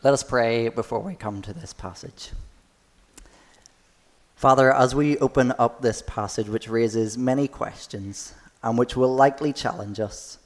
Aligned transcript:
Let 0.00 0.14
us 0.14 0.22
pray 0.22 0.68
before 0.68 1.00
we 1.00 1.16
come 1.16 1.42
to 1.42 1.52
this 1.52 1.72
passage. 1.72 2.30
Father, 4.36 4.72
as 4.72 4.94
we 4.94 5.18
open 5.18 5.52
up 5.58 5.82
this 5.82 6.02
passage, 6.02 6.48
which 6.48 6.68
raises 6.68 7.18
many 7.18 7.48
questions 7.48 8.32
and 8.62 8.78
which 8.78 8.94
will 8.94 9.12
likely 9.12 9.52
challenge 9.52 9.98
us, 9.98 10.38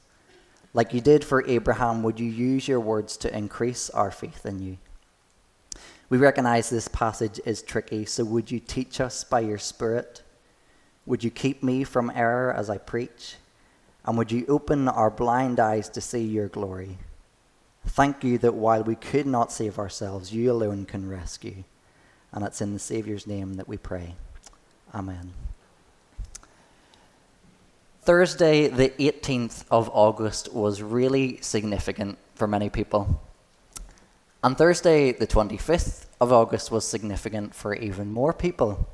like 0.73 0.91
you 0.91 1.01
did 1.01 1.23
for 1.23 1.47
Abraham, 1.47 2.01
would 2.01 2.19
you 2.19 2.31
use 2.31 2.67
your 2.67 2.79
words 2.79 3.15
to 3.17 3.37
increase 3.37 3.91
our 3.91 4.09
faith 4.09 4.43
in 4.43 4.57
you? 4.57 4.79
We 6.09 6.17
recognize 6.17 6.71
this 6.71 6.87
passage 6.87 7.39
is 7.45 7.61
tricky, 7.61 8.05
so 8.05 8.25
would 8.25 8.49
you 8.49 8.59
teach 8.59 8.99
us 8.99 9.23
by 9.23 9.41
your 9.41 9.59
Spirit? 9.59 10.23
Would 11.05 11.23
you 11.23 11.29
keep 11.29 11.61
me 11.61 11.83
from 11.83 12.11
error 12.15 12.51
as 12.51 12.71
I 12.71 12.79
preach? 12.79 13.35
And 14.03 14.17
would 14.17 14.31
you 14.31 14.47
open 14.49 14.87
our 14.87 15.11
blind 15.11 15.59
eyes 15.59 15.89
to 15.89 16.01
see 16.01 16.23
your 16.23 16.47
glory? 16.47 16.97
Thank 17.85 18.23
you 18.23 18.37
that 18.39 18.53
while 18.55 18.83
we 18.83 18.95
could 18.95 19.27
not 19.27 19.51
save 19.51 19.77
ourselves, 19.77 20.33
you 20.33 20.51
alone 20.51 20.85
can 20.85 21.09
rescue. 21.09 21.63
And 22.31 22.43
it's 22.43 22.61
in 22.61 22.73
the 22.73 22.79
Saviour's 22.79 23.27
name 23.27 23.55
that 23.55 23.67
we 23.67 23.77
pray. 23.77 24.15
Amen. 24.93 25.33
Thursday, 28.01 28.67
the 28.67 28.89
18th 28.89 29.63
of 29.71 29.89
August, 29.93 30.53
was 30.53 30.81
really 30.81 31.39
significant 31.41 32.17
for 32.35 32.47
many 32.47 32.69
people. 32.69 33.21
And 34.43 34.57
Thursday, 34.57 35.13
the 35.13 35.27
25th 35.27 36.05
of 36.19 36.33
August, 36.33 36.69
was 36.69 36.85
significant 36.85 37.55
for 37.55 37.73
even 37.75 38.11
more 38.11 38.33
people. 38.33 38.89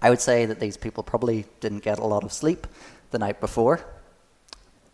I 0.00 0.08
would 0.08 0.20
say 0.20 0.46
that 0.46 0.58
these 0.60 0.76
people 0.76 1.02
probably 1.02 1.44
didn't 1.60 1.82
get 1.82 1.98
a 1.98 2.06
lot 2.06 2.24
of 2.24 2.32
sleep 2.32 2.66
the 3.10 3.18
night 3.18 3.40
before, 3.40 3.84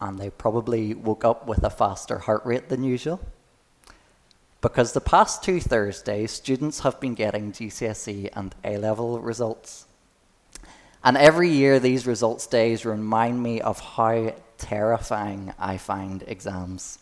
and 0.01 0.19
they 0.19 0.31
probably 0.31 0.95
woke 0.95 1.25
up 1.25 1.47
with 1.47 1.63
a 1.63 1.71
faster 1.71 2.19
heart 2.19 2.45
rate 2.45 2.69
than 2.69 2.83
usual. 2.83 3.21
Because 4.61 4.93
the 4.93 5.01
past 5.01 5.43
two 5.43 5.61
Thursdays, 5.61 6.33
students 6.33 6.81
have 6.81 7.01
been 7.01 7.15
getting 7.15 7.53
GCSE 7.53 8.29
and 8.35 8.55
A 8.65 8.77
level 8.77 9.19
results. 9.21 9.87
And 11.03 11.17
every 11.17 11.49
year, 11.49 11.79
these 11.79 12.07
results 12.07 12.47
days 12.47 12.85
remind 12.85 13.43
me 13.43 13.61
of 13.63 13.81
how 13.81 14.35
terrifying 14.59 15.55
I 15.59 15.79
find 15.79 16.23
exams. 16.27 16.99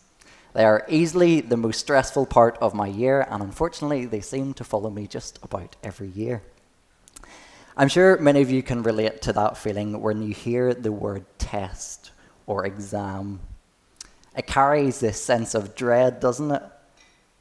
They 0.53 0.63
are 0.63 0.85
easily 0.87 1.41
the 1.41 1.57
most 1.57 1.81
stressful 1.81 2.25
part 2.27 2.57
of 2.59 2.73
my 2.73 2.87
year, 2.87 3.27
and 3.29 3.43
unfortunately, 3.43 4.05
they 4.05 4.21
seem 4.21 4.53
to 4.55 4.63
follow 4.63 4.89
me 4.89 5.05
just 5.05 5.37
about 5.43 5.75
every 5.83 6.07
year. 6.07 6.41
I'm 7.75 7.89
sure 7.89 8.17
many 8.17 8.41
of 8.41 8.49
you 8.49 8.63
can 8.63 8.83
relate 8.83 9.21
to 9.23 9.33
that 9.33 9.57
feeling 9.57 10.01
when 10.01 10.21
you 10.21 10.33
hear 10.33 10.73
the 10.73 10.91
word 10.91 11.25
test 11.37 12.11
or 12.49 12.65
exam. 12.65 13.39
It 14.35 14.47
carries 14.47 14.99
this 14.99 15.23
sense 15.23 15.53
of 15.53 15.75
dread, 15.75 16.19
doesn't 16.19 16.49
it? 16.49 16.63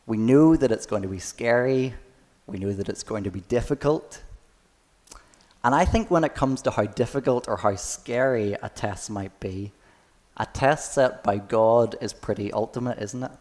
We 0.07 0.19
know 0.19 0.55
that 0.55 0.71
it's 0.71 0.85
going 0.85 1.03
to 1.03 1.09
be 1.09 1.19
scary, 1.19 1.95
we 2.47 2.59
know 2.59 2.73
that 2.73 2.91
it's 2.91 3.03
going 3.03 3.25
to 3.25 3.31
be 3.31 3.41
difficult. 3.41 4.23
And 5.65 5.75
I 5.75 5.87
think 5.87 6.11
when 6.11 6.25
it 6.25 6.35
comes 6.35 6.61
to 6.63 6.71
how 6.71 6.85
difficult 6.85 7.49
or 7.49 7.57
how 7.57 7.75
scary 7.75 8.53
a 8.53 8.69
test 8.69 9.11
might 9.11 9.41
be, 9.41 9.73
a 10.37 10.47
test 10.47 10.93
set 10.93 11.25
by 11.25 11.39
God 11.39 11.97
is 12.03 12.13
pretty 12.13 12.53
ultimate, 12.53 12.99
isn't 12.99 13.23
it? 13.23 13.33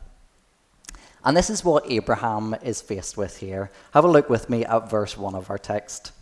And 1.23 1.35
this 1.35 1.49
is 1.49 1.65
what 1.65 1.91
Abraham 1.91 2.55
is 2.63 2.81
faced 2.81 3.17
with 3.17 3.37
here. 3.37 3.71
Have 3.91 4.05
a 4.05 4.09
look 4.09 4.29
with 4.29 4.49
me 4.49 4.63
at 4.63 4.89
verse 4.89 5.17
1 5.17 5.35
of 5.35 5.49
our 5.49 5.57
text. 5.57 6.13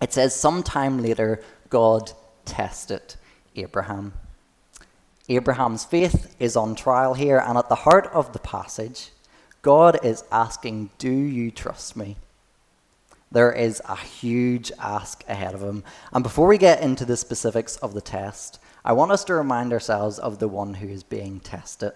It 0.00 0.12
says, 0.12 0.34
Sometime 0.34 1.02
later, 1.02 1.42
God 1.68 2.12
tested 2.44 3.16
Abraham. 3.56 4.12
Abraham's 5.28 5.84
faith 5.84 6.34
is 6.38 6.56
on 6.56 6.74
trial 6.74 7.14
here, 7.14 7.38
and 7.38 7.58
at 7.58 7.68
the 7.68 7.74
heart 7.74 8.06
of 8.12 8.32
the 8.32 8.38
passage, 8.38 9.10
God 9.62 9.98
is 10.02 10.24
asking, 10.32 10.90
Do 10.98 11.12
you 11.12 11.50
trust 11.50 11.96
me? 11.96 12.16
There 13.30 13.52
is 13.52 13.82
a 13.86 13.96
huge 13.96 14.72
ask 14.78 15.22
ahead 15.28 15.54
of 15.54 15.62
him. 15.62 15.84
And 16.12 16.22
before 16.22 16.46
we 16.46 16.56
get 16.56 16.80
into 16.80 17.04
the 17.04 17.16
specifics 17.16 17.76
of 17.76 17.92
the 17.92 18.00
test, 18.00 18.58
I 18.84 18.92
want 18.92 19.12
us 19.12 19.24
to 19.24 19.34
remind 19.34 19.72
ourselves 19.72 20.18
of 20.18 20.38
the 20.38 20.48
one 20.48 20.74
who 20.74 20.88
is 20.88 21.02
being 21.02 21.40
tested. 21.40 21.92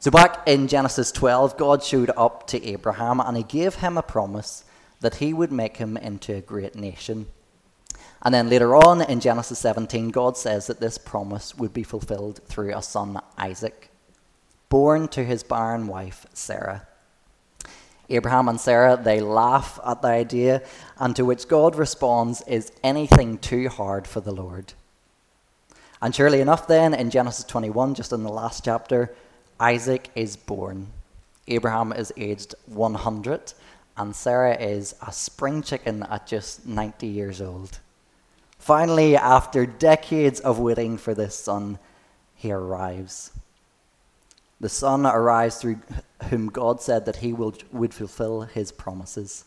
So, 0.00 0.10
back 0.10 0.42
in 0.48 0.66
Genesis 0.66 1.12
12, 1.12 1.56
God 1.56 1.84
showed 1.84 2.10
up 2.16 2.48
to 2.48 2.64
Abraham 2.64 3.20
and 3.20 3.36
he 3.36 3.44
gave 3.44 3.76
him 3.76 3.96
a 3.96 4.02
promise 4.02 4.64
that 5.00 5.16
he 5.16 5.32
would 5.32 5.52
make 5.52 5.76
him 5.76 5.96
into 5.96 6.34
a 6.34 6.40
great 6.40 6.74
nation. 6.74 7.26
And 8.22 8.34
then 8.34 8.48
later 8.48 8.76
on 8.76 9.02
in 9.02 9.20
Genesis 9.20 9.58
17, 9.58 10.10
God 10.10 10.36
says 10.36 10.68
that 10.68 10.80
this 10.80 10.96
promise 10.96 11.56
would 11.56 11.72
be 11.72 11.82
fulfilled 11.82 12.40
through 12.46 12.74
a 12.74 12.82
son, 12.82 13.20
Isaac, 13.36 13.90
born 14.68 15.08
to 15.08 15.24
his 15.24 15.42
barren 15.42 15.88
wife, 15.88 16.26
Sarah. 16.32 16.86
Abraham 18.08 18.48
and 18.48 18.60
Sarah, 18.60 19.00
they 19.02 19.20
laugh 19.20 19.80
at 19.86 20.02
the 20.02 20.08
idea, 20.08 20.62
and 20.98 21.16
to 21.16 21.24
which 21.24 21.48
God 21.48 21.76
responds, 21.76 22.42
Is 22.46 22.72
anything 22.84 23.38
too 23.38 23.68
hard 23.68 24.06
for 24.06 24.20
the 24.20 24.32
Lord? 24.32 24.74
And 26.00 26.14
surely 26.14 26.40
enough, 26.40 26.66
then, 26.66 26.94
in 26.94 27.10
Genesis 27.10 27.44
21, 27.44 27.94
just 27.94 28.12
in 28.12 28.22
the 28.22 28.32
last 28.32 28.64
chapter, 28.64 29.14
Isaac 29.58 30.10
is 30.14 30.36
born. 30.36 30.88
Abraham 31.48 31.92
is 31.92 32.12
aged 32.16 32.54
100, 32.66 33.52
and 33.96 34.14
Sarah 34.14 34.56
is 34.56 34.94
a 35.06 35.12
spring 35.12 35.62
chicken 35.62 36.02
at 36.04 36.26
just 36.26 36.66
90 36.66 37.06
years 37.06 37.40
old. 37.40 37.78
Finally, 38.62 39.16
after 39.16 39.66
decades 39.66 40.38
of 40.38 40.60
waiting 40.60 40.96
for 40.96 41.14
this 41.14 41.34
son, 41.34 41.80
he 42.36 42.52
arrives. 42.52 43.32
The 44.60 44.68
son 44.68 45.04
arrives 45.04 45.56
through 45.56 45.80
whom 46.30 46.46
God 46.46 46.80
said 46.80 47.04
that 47.06 47.16
he 47.16 47.32
would 47.32 47.92
fulfill 47.92 48.42
his 48.42 48.70
promises. 48.70 49.46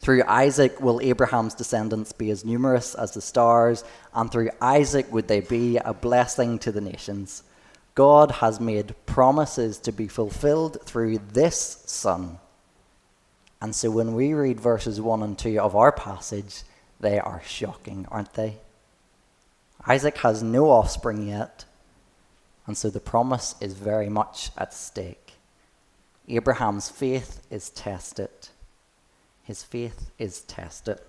Through 0.00 0.22
Isaac 0.26 0.80
will 0.80 1.02
Abraham's 1.02 1.54
descendants 1.54 2.12
be 2.12 2.30
as 2.30 2.46
numerous 2.46 2.94
as 2.94 3.12
the 3.12 3.20
stars, 3.20 3.84
and 4.14 4.32
through 4.32 4.52
Isaac 4.58 5.12
would 5.12 5.28
they 5.28 5.40
be 5.40 5.76
a 5.76 5.92
blessing 5.92 6.58
to 6.60 6.72
the 6.72 6.80
nations. 6.80 7.42
God 7.94 8.30
has 8.30 8.58
made 8.58 8.94
promises 9.04 9.76
to 9.80 9.92
be 9.92 10.08
fulfilled 10.08 10.80
through 10.82 11.18
this 11.34 11.82
Son. 11.84 12.38
And 13.60 13.76
so 13.76 13.90
when 13.90 14.14
we 14.14 14.32
read 14.32 14.60
verses 14.60 14.98
1 14.98 15.22
and 15.22 15.36
2 15.36 15.60
of 15.60 15.76
our 15.76 15.92
passage, 15.92 16.62
they 17.00 17.18
are 17.18 17.42
shocking, 17.46 18.06
aren't 18.10 18.34
they? 18.34 18.58
Isaac 19.86 20.18
has 20.18 20.42
no 20.42 20.70
offspring 20.70 21.28
yet, 21.28 21.64
and 22.66 22.76
so 22.76 22.90
the 22.90 23.00
promise 23.00 23.54
is 23.60 23.74
very 23.74 24.08
much 24.08 24.50
at 24.56 24.74
stake. 24.74 25.34
Abraham's 26.28 26.90
faith 26.90 27.40
is 27.50 27.70
tested 27.70 28.30
his 29.48 29.62
faith 29.62 30.10
is 30.18 30.42
tested. 30.42 31.00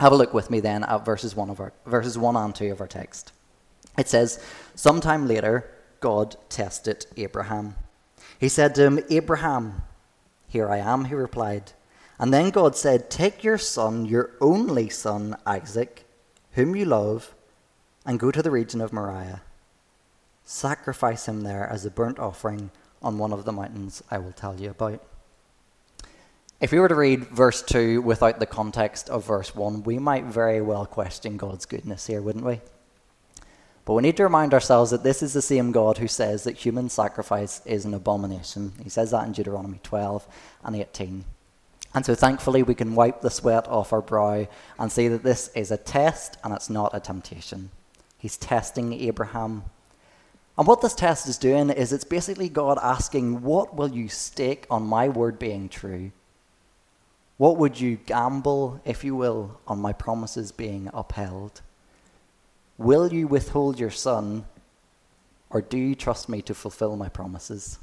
Have 0.00 0.12
a 0.12 0.16
look 0.16 0.32
with 0.32 0.50
me 0.50 0.58
then 0.58 0.84
at 0.84 1.04
verses 1.04 1.36
1 1.36 1.50
of 1.50 1.60
our 1.60 1.74
verses 1.84 2.16
1 2.16 2.34
and 2.34 2.54
2 2.54 2.72
of 2.72 2.80
our 2.80 2.86
text. 2.86 3.30
It 3.98 4.08
says, 4.08 4.42
Sometime 4.74 5.28
later, 5.28 5.70
God 6.00 6.36
tested 6.48 7.04
Abraham. 7.18 7.74
He 8.40 8.48
said 8.48 8.74
to 8.74 8.84
him, 8.84 9.00
Abraham, 9.10 9.82
here 10.48 10.70
I 10.70 10.78
am, 10.78 11.04
he 11.04 11.14
replied. 11.14 11.72
And 12.18 12.32
then 12.32 12.50
God 12.50 12.76
said, 12.76 13.10
Take 13.10 13.42
your 13.42 13.58
son, 13.58 14.06
your 14.06 14.30
only 14.40 14.88
son, 14.88 15.36
Isaac, 15.46 16.04
whom 16.52 16.76
you 16.76 16.84
love, 16.84 17.34
and 18.06 18.20
go 18.20 18.30
to 18.30 18.42
the 18.42 18.50
region 18.50 18.80
of 18.80 18.92
Moriah. 18.92 19.42
Sacrifice 20.44 21.26
him 21.26 21.42
there 21.42 21.66
as 21.66 21.84
a 21.84 21.90
burnt 21.90 22.18
offering 22.18 22.70
on 23.02 23.18
one 23.18 23.32
of 23.32 23.44
the 23.44 23.52
mountains 23.52 24.02
I 24.10 24.18
will 24.18 24.32
tell 24.32 24.60
you 24.60 24.70
about. 24.70 25.02
If 26.60 26.70
we 26.70 26.78
were 26.78 26.88
to 26.88 26.94
read 26.94 27.26
verse 27.28 27.62
2 27.62 28.00
without 28.00 28.38
the 28.38 28.46
context 28.46 29.10
of 29.10 29.26
verse 29.26 29.54
1, 29.54 29.82
we 29.82 29.98
might 29.98 30.24
very 30.24 30.60
well 30.60 30.86
question 30.86 31.36
God's 31.36 31.66
goodness 31.66 32.06
here, 32.06 32.22
wouldn't 32.22 32.44
we? 32.44 32.60
But 33.84 33.94
we 33.94 34.02
need 34.02 34.16
to 34.16 34.22
remind 34.22 34.54
ourselves 34.54 34.90
that 34.90 35.02
this 35.02 35.22
is 35.22 35.34
the 35.34 35.42
same 35.42 35.72
God 35.72 35.98
who 35.98 36.08
says 36.08 36.44
that 36.44 36.56
human 36.56 36.88
sacrifice 36.88 37.60
is 37.66 37.84
an 37.84 37.92
abomination. 37.92 38.72
He 38.82 38.88
says 38.88 39.10
that 39.10 39.26
in 39.26 39.32
Deuteronomy 39.32 39.80
12 39.82 40.26
and 40.62 40.76
18. 40.76 41.24
And 41.94 42.04
so 42.04 42.14
thankfully, 42.14 42.62
we 42.62 42.74
can 42.74 42.94
wipe 42.94 43.20
the 43.20 43.30
sweat 43.30 43.68
off 43.68 43.92
our 43.92 44.02
brow 44.02 44.48
and 44.78 44.90
see 44.90 45.06
that 45.08 45.22
this 45.22 45.48
is 45.54 45.70
a 45.70 45.76
test 45.76 46.36
and 46.42 46.52
it's 46.52 46.68
not 46.68 46.94
a 46.94 47.00
temptation. 47.00 47.70
He's 48.18 48.36
testing 48.36 48.92
Abraham. 48.92 49.64
And 50.58 50.66
what 50.66 50.80
this 50.80 50.94
test 50.94 51.28
is 51.28 51.38
doing 51.38 51.70
is 51.70 51.92
it's 51.92 52.04
basically 52.04 52.48
God 52.48 52.78
asking, 52.82 53.42
What 53.42 53.76
will 53.76 53.90
you 53.90 54.08
stake 54.08 54.66
on 54.70 54.82
my 54.84 55.08
word 55.08 55.38
being 55.38 55.68
true? 55.68 56.10
What 57.36 57.56
would 57.58 57.80
you 57.80 57.96
gamble, 57.96 58.80
if 58.84 59.04
you 59.04 59.16
will, 59.16 59.60
on 59.66 59.80
my 59.80 59.92
promises 59.92 60.52
being 60.52 60.88
upheld? 60.94 61.60
Will 62.78 63.12
you 63.12 63.26
withhold 63.26 63.78
your 63.78 63.90
son, 63.90 64.44
or 65.50 65.60
do 65.60 65.76
you 65.76 65.94
trust 65.94 66.28
me 66.28 66.42
to 66.42 66.54
fulfill 66.54 66.96
my 66.96 67.08
promises? 67.08 67.78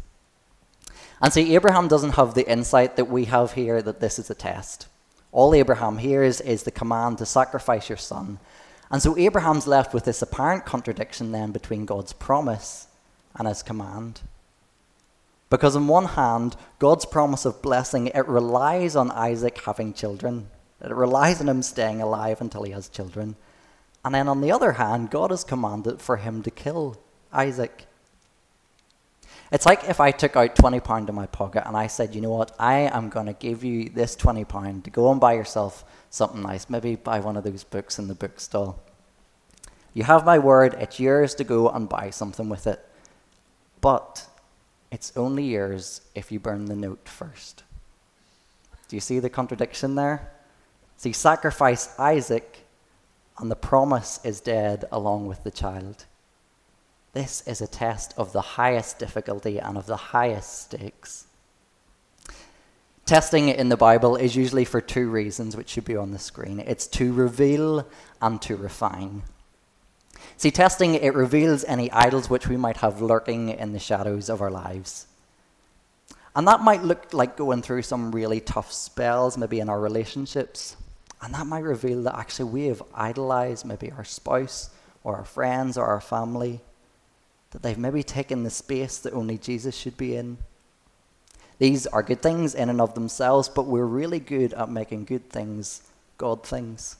And 1.21 1.31
see, 1.31 1.56
Abraham 1.56 1.88
doesn't 1.88 2.15
have 2.15 2.33
the 2.33 2.50
insight 2.50 2.95
that 2.95 3.06
we 3.06 3.25
have 3.25 3.53
here 3.53 3.81
that 3.81 4.00
this 4.00 4.19
is 4.19 4.30
a 4.30 4.36
test. 4.36 4.88
All 5.31 5.53
Abraham 5.53 5.98
hears 5.98 6.42
is 6.42 6.63
the 6.63 6.71
command 6.71 7.18
to 7.19 7.25
sacrifice 7.25 7.89
your 7.89 7.98
son. 7.98 8.39
And 8.89 9.01
so 9.01 9.18
Abraham's 9.18 9.68
left 9.68 9.94
with 9.94 10.03
this 10.03 10.21
apparent 10.21 10.65
contradiction 10.65 11.31
then 11.31 11.51
between 11.51 11.86
God's 11.86 12.12
promise 12.12 12.88
and 13.36 13.48
his 13.48 13.63
command. 13.63 14.21
Because, 15.50 15.75
on 15.75 15.88
one 15.88 16.06
hand, 16.06 16.56
God's 16.80 17.06
promise 17.06 17.45
of 17.45 17.62
blessing, 17.62 18.07
it 18.07 18.27
relies 18.27 18.95
on 18.95 19.12
Isaac 19.12 19.62
having 19.65 19.94
children. 19.94 20.47
It 20.81 20.92
relies 20.92 21.42
on 21.42 21.50
him 21.50 21.62
staying 21.62 22.01
alive 22.01 22.39
until 22.42 22.63
he 22.63 22.71
has 22.71 22.88
children. 22.88 23.36
And 24.04 24.15
then, 24.15 24.27
on 24.27 24.42
the 24.42 24.51
other 24.51 24.74
hand, 24.74 25.12
God 25.12 25.30
has 25.31 25.44
commanded 25.44 26.01
for 26.01 26.18
him 26.18 26.42
to 26.44 26.51
kill 26.51 26.97
Isaac. 27.33 27.86
It's 29.51 29.65
like 29.65 29.89
if 29.89 30.00
I 30.00 30.12
took 30.12 30.38
out 30.38 30.56
£20 30.56 31.09
in 31.09 31.15
my 31.15 31.25
pocket 31.27 31.68
and 31.68 31.75
I 31.75 31.88
said, 31.88 32.15
you 32.15 32.21
know 32.21 32.31
what, 32.31 32.56
I 32.57 32.89
am 32.94 33.09
going 33.09 33.25
to 33.25 33.33
give 33.33 33.63
you 33.65 33.89
this 33.89 34.15
£20 34.15 34.83
to 34.83 34.89
go 34.89 35.12
and 35.12 35.19
buy 35.19 35.33
yourself 35.33 35.83
something 36.09 36.42
nice. 36.42 36.69
Maybe 36.69 36.95
buy 36.95 37.19
one 37.19 37.36
of 37.36 37.44
those 37.44 37.65
books 37.65 38.00
in 38.00 38.07
the 38.07 38.15
bookstore. 38.15 38.75
You 39.94 40.03
have 40.03 40.25
my 40.25 40.39
word, 40.39 40.75
it's 40.80 41.01
yours 41.01 41.36
to 41.36 41.44
go 41.44 41.68
and 41.68 41.89
buy 41.89 42.12
something 42.12 42.48
with 42.48 42.65
it. 42.65 42.80
But 43.81 44.25
it's 44.89 45.12
only 45.18 45.44
yours 45.44 46.01
if 46.15 46.31
you 46.31 46.39
burn 46.39 46.65
the 46.65 46.75
note 46.75 47.09
first. 47.09 47.63
Do 48.88 48.95
you 48.95 49.01
see 49.01 49.19
the 49.19 49.30
contradiction 49.30 49.95
there? 49.95 50.31
See, 50.95 51.12
sacrifice 51.12 51.97
Isaac, 52.00 52.59
and 53.38 53.50
the 53.50 53.56
promise 53.56 54.19
is 54.24 54.39
dead 54.39 54.86
along 54.92 55.27
with 55.27 55.44
the 55.44 55.51
child. 55.51 56.06
This 57.13 57.45
is 57.45 57.59
a 57.59 57.67
test 57.67 58.13
of 58.17 58.31
the 58.31 58.41
highest 58.41 58.97
difficulty 58.97 59.59
and 59.59 59.77
of 59.77 59.85
the 59.85 59.97
highest 59.97 60.61
stakes. 60.61 61.27
Testing 63.05 63.49
in 63.49 63.67
the 63.67 63.75
Bible 63.75 64.15
is 64.15 64.37
usually 64.37 64.63
for 64.63 64.79
two 64.79 65.09
reasons, 65.09 65.57
which 65.57 65.67
should 65.67 65.83
be 65.83 65.97
on 65.97 66.11
the 66.11 66.19
screen 66.19 66.61
it's 66.61 66.87
to 66.87 67.11
reveal 67.11 67.85
and 68.21 68.41
to 68.43 68.55
refine. 68.55 69.23
See, 70.37 70.51
testing, 70.51 70.95
it 70.95 71.13
reveals 71.13 71.65
any 71.65 71.91
idols 71.91 72.29
which 72.29 72.47
we 72.47 72.55
might 72.55 72.77
have 72.77 73.01
lurking 73.01 73.49
in 73.49 73.73
the 73.73 73.79
shadows 73.79 74.29
of 74.29 74.41
our 74.41 74.51
lives. 74.51 75.07
And 76.33 76.47
that 76.47 76.61
might 76.61 76.83
look 76.83 77.13
like 77.13 77.35
going 77.35 77.61
through 77.61 77.81
some 77.81 78.13
really 78.13 78.39
tough 78.39 78.71
spells, 78.71 79.37
maybe 79.37 79.59
in 79.59 79.67
our 79.67 79.81
relationships. 79.81 80.77
And 81.21 81.33
that 81.33 81.45
might 81.45 81.63
reveal 81.63 82.03
that 82.03 82.17
actually 82.17 82.51
we 82.51 82.67
have 82.67 82.81
idolized 82.93 83.65
maybe 83.65 83.91
our 83.91 84.05
spouse 84.05 84.69
or 85.03 85.17
our 85.17 85.25
friends 85.25 85.77
or 85.77 85.85
our 85.85 85.99
family 85.99 86.61
that 87.51 87.62
they've 87.62 87.77
maybe 87.77 88.03
taken 88.03 88.44
the 88.44 88.50
space 88.50 88.98
that 89.00 89.13
only 89.13 89.38
Jesus 89.38 89.75
should 89.75 89.98
be 89.98 90.15
in. 90.15 90.38
These 91.59 91.86
are 91.88 92.01
good 92.01 92.21
things 92.21 92.56
in 92.56 92.69
and 92.69 92.81
of 92.81 92.95
themselves, 92.95 93.48
but 93.48 93.68
we're 93.68 93.86
really 93.86 94.19
good 94.19 94.53
at 94.53 94.69
making 94.69 95.06
good 95.06 95.30
things 95.30 95.83
God 96.18 96.44
things. 96.44 96.98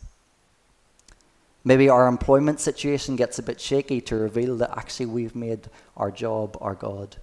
Maybe 1.64 1.90
our 1.90 2.08
employment 2.08 2.60
situation 2.60 3.16
gets 3.16 3.38
a 3.38 3.44
bit 3.44 3.62
shaky 3.62 4.02
to 4.02 4.16
reveal 4.16 4.58
that 4.58 4.76
actually 4.76 5.06
we've 5.06 5.36
made 5.36 5.70
our 5.96 6.10
job 6.10 6.58
our 6.60 6.74
God. 6.74 7.18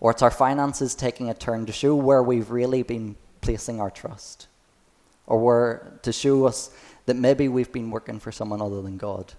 Or 0.00 0.10
it's 0.10 0.22
our 0.22 0.30
finances 0.30 0.94
taking 0.94 1.28
a 1.28 1.34
turn 1.34 1.66
to 1.66 1.72
show 1.72 1.94
where 1.94 2.22
we've 2.22 2.50
really 2.50 2.82
been 2.82 3.16
placing 3.42 3.78
our 3.78 3.90
trust. 3.90 4.46
Or 5.26 5.38
where 5.38 5.98
to 6.02 6.12
show 6.12 6.46
us 6.46 6.70
that 7.04 7.16
maybe 7.16 7.46
we've 7.46 7.70
been 7.70 7.90
working 7.90 8.18
for 8.18 8.32
someone 8.32 8.62
other 8.62 8.80
than 8.80 8.96
God 8.96 9.34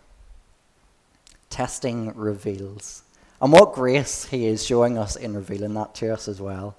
testing 1.51 2.15
reveals. 2.15 3.03
And 3.39 3.51
what 3.51 3.73
grace 3.73 4.25
He 4.25 4.47
is 4.47 4.65
showing 4.65 4.97
us 4.97 5.15
in 5.15 5.35
revealing 5.35 5.73
that 5.75 5.93
to 5.95 6.13
us 6.13 6.27
as 6.27 6.41
well. 6.41 6.75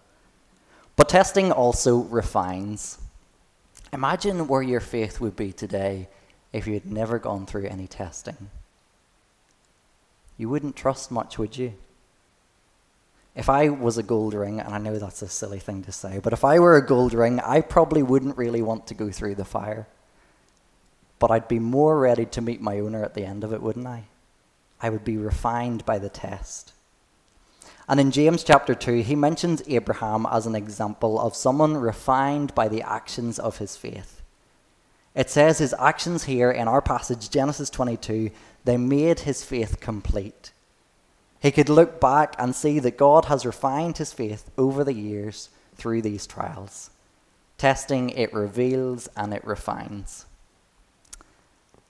But 0.96 1.08
testing 1.08 1.52
also 1.52 1.98
refines. 1.98 2.98
Imagine 3.92 4.48
where 4.48 4.62
your 4.62 4.80
faith 4.80 5.20
would 5.20 5.36
be 5.36 5.52
today 5.52 6.08
if 6.52 6.66
you 6.66 6.74
had 6.74 6.86
never 6.86 7.18
gone 7.18 7.46
through 7.46 7.66
any 7.66 7.86
testing. 7.86 8.50
You 10.36 10.48
wouldn't 10.48 10.76
trust 10.76 11.10
much, 11.10 11.38
would 11.38 11.56
you? 11.56 11.74
If 13.34 13.48
I 13.48 13.70
was 13.70 13.96
a 13.96 14.02
gold 14.02 14.34
ring, 14.34 14.60
and 14.60 14.74
I 14.74 14.78
know 14.78 14.98
that's 14.98 15.22
a 15.22 15.28
silly 15.28 15.58
thing 15.58 15.82
to 15.84 15.92
say, 15.92 16.18
but 16.18 16.32
if 16.32 16.44
I 16.44 16.58
were 16.58 16.76
a 16.76 16.86
gold 16.86 17.14
ring, 17.14 17.40
I 17.40 17.62
probably 17.62 18.02
wouldn't 18.02 18.36
really 18.36 18.60
want 18.60 18.86
to 18.88 18.94
go 18.94 19.10
through 19.10 19.36
the 19.36 19.44
fire. 19.44 19.88
But 21.18 21.30
I'd 21.30 21.48
be 21.48 21.58
more 21.58 21.98
ready 21.98 22.26
to 22.26 22.40
meet 22.40 22.60
my 22.60 22.80
owner 22.80 23.02
at 23.02 23.14
the 23.14 23.24
end 23.24 23.44
of 23.44 23.52
it, 23.52 23.62
wouldn't 23.62 23.86
I? 23.86 24.04
I 24.82 24.90
would 24.90 25.04
be 25.04 25.16
refined 25.16 25.86
by 25.86 25.98
the 25.98 26.08
test. 26.08 26.72
And 27.88 28.00
in 28.00 28.10
James 28.10 28.42
chapter 28.42 28.74
2, 28.74 29.02
he 29.02 29.14
mentions 29.14 29.62
Abraham 29.66 30.26
as 30.30 30.46
an 30.46 30.54
example 30.54 31.20
of 31.20 31.36
someone 31.36 31.76
refined 31.76 32.54
by 32.54 32.68
the 32.68 32.82
actions 32.82 33.38
of 33.38 33.58
his 33.58 33.76
faith. 33.76 34.22
It 35.14 35.30
says 35.30 35.58
his 35.58 35.74
actions 35.78 36.24
here 36.24 36.50
in 36.50 36.68
our 36.68 36.80
passage, 36.80 37.30
Genesis 37.30 37.70
22, 37.70 38.30
they 38.64 38.76
made 38.76 39.20
his 39.20 39.44
faith 39.44 39.80
complete. 39.80 40.52
He 41.40 41.50
could 41.50 41.68
look 41.68 42.00
back 42.00 42.34
and 42.38 42.54
see 42.54 42.78
that 42.78 42.96
God 42.96 43.26
has 43.26 43.44
refined 43.44 43.98
his 43.98 44.12
faith 44.12 44.50
over 44.56 44.84
the 44.84 44.94
years 44.94 45.50
through 45.74 46.02
these 46.02 46.26
trials. 46.26 46.90
Testing, 47.58 48.10
it 48.10 48.32
reveals 48.32 49.08
and 49.16 49.34
it 49.34 49.44
refines. 49.44 50.26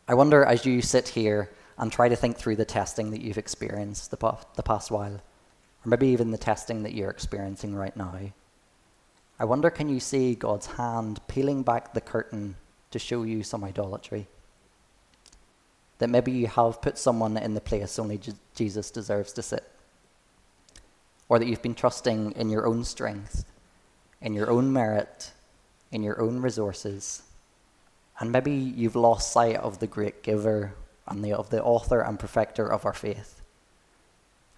I 0.08 0.14
wonder 0.14 0.44
as 0.44 0.66
you 0.66 0.82
sit 0.82 1.08
here 1.08 1.50
and 1.82 1.90
try 1.90 2.08
to 2.08 2.14
think 2.14 2.36
through 2.36 2.54
the 2.54 2.64
testing 2.64 3.10
that 3.10 3.22
you've 3.22 3.36
experienced 3.36 4.12
the, 4.12 4.16
pa- 4.16 4.38
the 4.54 4.62
past 4.62 4.88
while, 4.88 5.14
or 5.14 5.86
maybe 5.86 6.06
even 6.06 6.30
the 6.30 6.38
testing 6.38 6.84
that 6.84 6.94
you're 6.94 7.10
experiencing 7.10 7.74
right 7.74 7.96
now. 7.96 8.16
I 9.40 9.44
wonder 9.44 9.68
can 9.68 9.88
you 9.88 9.98
see 9.98 10.36
God's 10.36 10.66
hand 10.66 11.20
peeling 11.26 11.64
back 11.64 11.92
the 11.92 12.00
curtain 12.00 12.54
to 12.92 13.00
show 13.00 13.24
you 13.24 13.42
some 13.42 13.64
idolatry? 13.64 14.28
That 15.98 16.06
maybe 16.06 16.30
you 16.30 16.46
have 16.46 16.80
put 16.80 16.98
someone 16.98 17.36
in 17.36 17.54
the 17.54 17.60
place 17.60 17.98
only 17.98 18.20
Jesus 18.54 18.92
deserves 18.92 19.32
to 19.32 19.42
sit. 19.42 19.68
Or 21.28 21.40
that 21.40 21.48
you've 21.48 21.62
been 21.62 21.74
trusting 21.74 22.30
in 22.36 22.48
your 22.48 22.64
own 22.64 22.84
strength, 22.84 23.44
in 24.20 24.34
your 24.34 24.52
own 24.52 24.72
merit, 24.72 25.32
in 25.90 26.04
your 26.04 26.22
own 26.22 26.42
resources. 26.42 27.22
And 28.20 28.30
maybe 28.30 28.52
you've 28.52 28.94
lost 28.94 29.32
sight 29.32 29.56
of 29.56 29.80
the 29.80 29.88
great 29.88 30.22
giver 30.22 30.74
and 31.06 31.24
the, 31.24 31.32
of 31.32 31.50
the 31.50 31.62
author 31.62 32.00
and 32.00 32.18
perfecter 32.18 32.66
of 32.66 32.84
our 32.84 32.92
faith. 32.92 33.42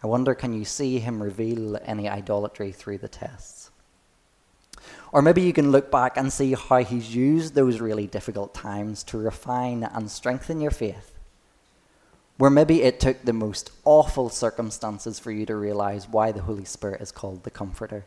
I 0.02 0.06
wonder, 0.06 0.34
can 0.34 0.52
you 0.52 0.64
see 0.64 0.98
him 0.98 1.22
reveal 1.22 1.78
any 1.84 2.08
idolatry 2.08 2.72
through 2.72 2.98
the 2.98 3.08
tests? 3.08 3.70
Or 5.12 5.22
maybe 5.22 5.40
you 5.40 5.52
can 5.52 5.70
look 5.70 5.90
back 5.90 6.16
and 6.16 6.32
see 6.32 6.52
how 6.54 6.84
he's 6.84 7.14
used 7.14 7.54
those 7.54 7.80
really 7.80 8.06
difficult 8.06 8.52
times 8.52 9.02
to 9.04 9.18
refine 9.18 9.82
and 9.82 10.10
strengthen 10.10 10.60
your 10.60 10.70
faith. 10.70 11.12
Where 12.36 12.50
maybe 12.50 12.82
it 12.82 13.00
took 13.00 13.22
the 13.22 13.32
most 13.32 13.70
awful 13.84 14.28
circumstances 14.28 15.18
for 15.18 15.30
you 15.30 15.46
to 15.46 15.54
realize 15.54 16.08
why 16.08 16.32
the 16.32 16.42
Holy 16.42 16.64
Spirit 16.64 17.00
is 17.00 17.12
called 17.12 17.44
the 17.44 17.50
Comforter. 17.50 18.04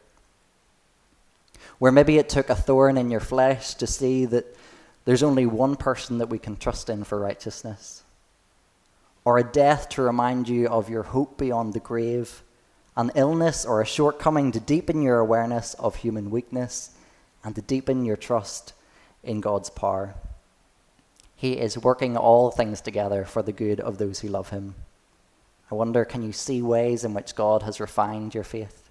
Where 1.80 1.92
maybe 1.92 2.18
it 2.18 2.30
took 2.30 2.50
a 2.50 2.56
thorn 2.56 2.98
in 2.98 3.10
your 3.10 3.22
flesh 3.22 3.74
to 3.76 3.88
see 3.88 4.26
that 4.26 4.56
there's 5.06 5.24
only 5.24 5.46
one 5.46 5.78
person 5.78 6.18
that 6.18 6.30
we 6.30 6.38
can 6.38 6.58
trust 6.58 6.90
in 6.90 7.06
for 7.06 7.20
righteousness 7.20 8.04
or 9.28 9.38
a 9.38 9.44
death 9.44 9.90
to 9.90 10.02
remind 10.02 10.48
you 10.48 10.70
of 10.70 10.90
your 10.90 11.04
hope 11.04 11.38
beyond 11.38 11.74
the 11.74 11.82
grave, 11.82 12.44
an 12.96 13.12
illness 13.14 13.66
or 13.66 13.82
a 13.82 13.86
shortcoming 13.86 14.54
to 14.54 14.60
deepen 14.62 15.02
your 15.02 15.20
awareness 15.20 15.74
of 15.74 15.98
human 15.98 16.32
weakness 16.32 16.92
and 17.44 17.54
to 17.54 17.62
deepen 17.62 18.06
your 18.06 18.16
trust 18.16 18.72
in 19.24 19.42
God's 19.42 19.70
power. 19.70 20.16
He 21.36 21.58
is 21.58 21.78
working 21.78 22.16
all 22.16 22.52
things 22.52 22.80
together 22.80 23.26
for 23.26 23.42
the 23.42 23.52
good 23.52 23.82
of 23.82 23.98
those 23.98 24.22
who 24.22 24.30
love 24.30 24.52
Him. 24.52 24.76
I 25.70 25.76
wonder, 25.76 26.06
can 26.06 26.24
you 26.24 26.32
see 26.32 26.62
ways 26.62 27.04
in 27.04 27.14
which 27.14 27.36
God 27.36 27.64
has 27.64 27.82
refined 27.82 28.34
your 28.34 28.46
faith? 28.46 28.90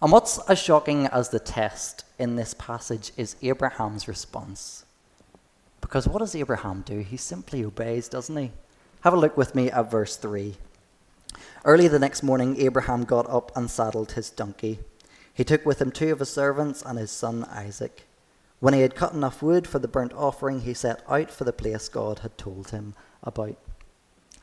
And 0.00 0.10
what's 0.10 0.38
as 0.48 0.58
shocking 0.58 1.08
as 1.08 1.28
the 1.28 1.40
test 1.40 2.06
in 2.18 2.36
this 2.36 2.54
passage 2.54 3.12
is 3.18 3.36
Abraham's 3.42 4.08
response. 4.08 4.85
Because 5.86 6.08
what 6.08 6.18
does 6.18 6.34
Abraham 6.34 6.82
do? 6.84 6.98
He 6.98 7.16
simply 7.16 7.64
obeys, 7.64 8.08
doesn't 8.08 8.36
he? 8.36 8.50
Have 9.02 9.12
a 9.12 9.16
look 9.16 9.36
with 9.36 9.54
me 9.54 9.70
at 9.70 9.88
verse 9.88 10.16
3. 10.16 10.56
Early 11.64 11.86
the 11.86 12.00
next 12.00 12.24
morning, 12.24 12.60
Abraham 12.60 13.04
got 13.04 13.30
up 13.30 13.56
and 13.56 13.70
saddled 13.70 14.12
his 14.12 14.28
donkey. 14.28 14.80
He 15.32 15.44
took 15.44 15.64
with 15.64 15.80
him 15.80 15.92
two 15.92 16.10
of 16.10 16.18
his 16.18 16.28
servants 16.28 16.82
and 16.82 16.98
his 16.98 17.12
son 17.12 17.44
Isaac. 17.44 18.08
When 18.58 18.74
he 18.74 18.80
had 18.80 18.96
cut 18.96 19.12
enough 19.12 19.40
wood 19.40 19.68
for 19.68 19.78
the 19.78 19.86
burnt 19.86 20.12
offering, 20.12 20.62
he 20.62 20.74
set 20.74 21.04
out 21.08 21.30
for 21.30 21.44
the 21.44 21.52
place 21.52 21.88
God 21.88 22.18
had 22.18 22.36
told 22.36 22.70
him 22.70 22.94
about. 23.22 23.56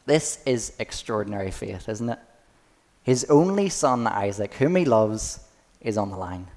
This 0.05 0.41
is 0.45 0.71
extraordinary 0.79 1.51
faith, 1.51 1.89
isn't 1.89 2.07
it? 2.07 2.19
His 3.03 3.25
only 3.25 3.67
son, 3.67 4.07
Isaac, 4.07 4.53
whom 4.53 4.77
he 4.77 4.85
loves, 4.85 5.41
is 5.81 5.97
on 5.97 6.09
the 6.09 6.17
line. 6.17 6.47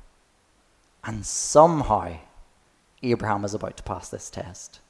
And 1.02 1.26
somehow, 1.26 2.18
Abraham 3.02 3.44
is 3.44 3.54
about 3.54 3.76
to 3.76 3.82
pass 3.82 4.08
this 4.08 4.30
test. 4.30 4.80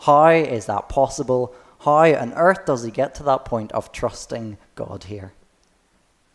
How 0.00 0.30
is 0.30 0.66
that 0.66 0.88
possible? 0.88 1.54
How 1.80 2.14
on 2.14 2.32
earth 2.34 2.66
does 2.66 2.84
he 2.84 2.90
get 2.90 3.14
to 3.16 3.22
that 3.24 3.44
point 3.44 3.72
of 3.72 3.92
trusting 3.92 4.58
God 4.74 5.04
here? 5.04 5.32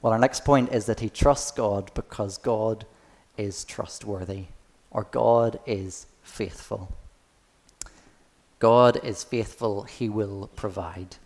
Well, 0.02 0.14
our 0.14 0.20
next 0.20 0.46
point 0.46 0.72
is 0.72 0.86
that 0.86 1.00
he 1.00 1.10
trusts 1.10 1.52
God 1.52 1.92
because 1.94 2.38
God 2.38 2.86
is 3.38 3.64
trustworthy, 3.64 4.46
or 4.92 5.06
God 5.06 5.60
is 5.66 6.08
faithful. 6.22 6.96
God 8.60 9.00
is 9.04 9.24
faithful, 9.24 9.84
he 9.84 10.10
will 10.10 10.50
provide. 10.56 11.18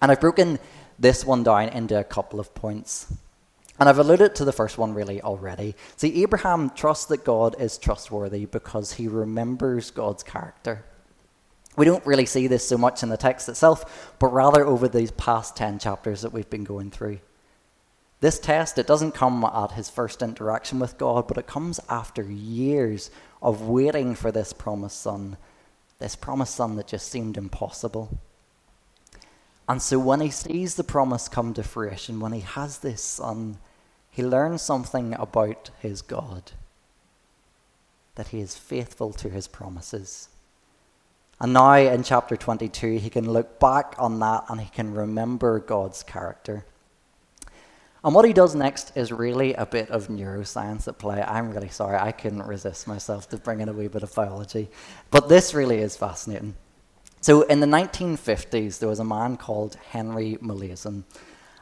And 0.00 0.10
I've 0.10 0.20
broken 0.20 0.58
this 0.98 1.24
one 1.24 1.42
down 1.42 1.68
into 1.70 1.98
a 1.98 2.04
couple 2.04 2.40
of 2.40 2.54
points. 2.54 3.12
And 3.78 3.88
I've 3.88 3.98
alluded 3.98 4.34
to 4.36 4.44
the 4.44 4.52
first 4.52 4.78
one 4.78 4.94
really 4.94 5.20
already. 5.20 5.74
See, 5.96 6.22
Abraham 6.22 6.70
trusts 6.70 7.06
that 7.06 7.24
God 7.24 7.56
is 7.60 7.76
trustworthy 7.76 8.46
because 8.46 8.92
he 8.94 9.08
remembers 9.08 9.90
God's 9.90 10.22
character. 10.22 10.84
We 11.76 11.84
don't 11.84 12.06
really 12.06 12.26
see 12.26 12.46
this 12.46 12.66
so 12.66 12.78
much 12.78 13.02
in 13.02 13.08
the 13.08 13.16
text 13.16 13.48
itself, 13.48 14.14
but 14.20 14.32
rather 14.32 14.64
over 14.64 14.86
these 14.86 15.10
past 15.10 15.56
10 15.56 15.80
chapters 15.80 16.22
that 16.22 16.32
we've 16.32 16.48
been 16.48 16.62
going 16.62 16.92
through. 16.92 17.18
This 18.20 18.38
test, 18.38 18.78
it 18.78 18.86
doesn't 18.86 19.12
come 19.12 19.44
at 19.44 19.72
his 19.72 19.90
first 19.90 20.22
interaction 20.22 20.78
with 20.78 20.96
God, 20.96 21.26
but 21.26 21.36
it 21.36 21.48
comes 21.48 21.80
after 21.88 22.22
years 22.22 23.10
of 23.42 23.62
waiting 23.62 24.14
for 24.14 24.30
this 24.30 24.52
promised 24.52 25.00
son, 25.00 25.36
this 25.98 26.14
promised 26.14 26.54
son 26.54 26.76
that 26.76 26.86
just 26.86 27.10
seemed 27.10 27.36
impossible. 27.36 28.18
And 29.68 29.80
so 29.80 29.98
when 29.98 30.20
he 30.20 30.30
sees 30.30 30.74
the 30.74 30.84
promise 30.84 31.28
come 31.28 31.54
to 31.54 31.62
fruition, 31.62 32.20
when 32.20 32.32
he 32.32 32.40
has 32.40 32.78
this 32.78 33.02
son, 33.02 33.58
he 34.10 34.22
learns 34.22 34.62
something 34.62 35.14
about 35.14 35.70
his 35.80 36.02
God 36.02 36.52
that 38.14 38.28
he 38.28 38.40
is 38.40 38.56
faithful 38.56 39.12
to 39.12 39.28
his 39.28 39.48
promises. 39.48 40.28
And 41.40 41.52
now 41.52 41.74
in 41.74 42.02
chapter 42.04 42.36
22, 42.36 42.98
he 42.98 43.10
can 43.10 43.32
look 43.32 43.58
back 43.58 43.94
on 43.98 44.20
that 44.20 44.44
and 44.48 44.60
he 44.60 44.68
can 44.68 44.94
remember 44.94 45.58
God's 45.58 46.02
character. 46.02 46.64
And 48.04 48.14
what 48.14 48.26
he 48.26 48.32
does 48.34 48.54
next 48.54 48.96
is 48.96 49.10
really 49.10 49.54
a 49.54 49.64
bit 49.64 49.90
of 49.90 50.08
neuroscience 50.08 50.86
at 50.86 50.98
play. 50.98 51.22
I'm 51.22 51.50
really 51.50 51.70
sorry, 51.70 51.96
I 51.96 52.12
couldn't 52.12 52.42
resist 52.42 52.86
myself 52.86 53.30
to 53.30 53.38
bring 53.38 53.60
in 53.60 53.68
a 53.68 53.72
wee 53.72 53.88
bit 53.88 54.02
of 54.02 54.14
biology. 54.14 54.68
But 55.10 55.28
this 55.28 55.54
really 55.54 55.78
is 55.78 55.96
fascinating. 55.96 56.54
So 57.24 57.40
in 57.40 57.60
the 57.60 57.66
1950s, 57.66 58.80
there 58.80 58.88
was 58.90 58.98
a 58.98 59.02
man 59.02 59.38
called 59.38 59.76
Henry 59.92 60.36
Molaison, 60.42 61.04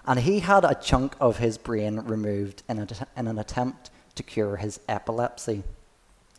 and 0.05 0.19
he 0.19 0.41
had 0.41 0.65
a 0.65 0.75
chunk 0.75 1.15
of 1.21 1.37
his 1.37 1.57
brain 1.57 2.01
removed 2.01 2.65
in, 2.69 2.81
a, 2.81 2.89
in 3.17 3.29
an 3.29 3.39
attempt 3.39 3.91
to 4.17 4.25
cure 4.25 4.57
his 4.57 4.81
epilepsy. 4.89 5.63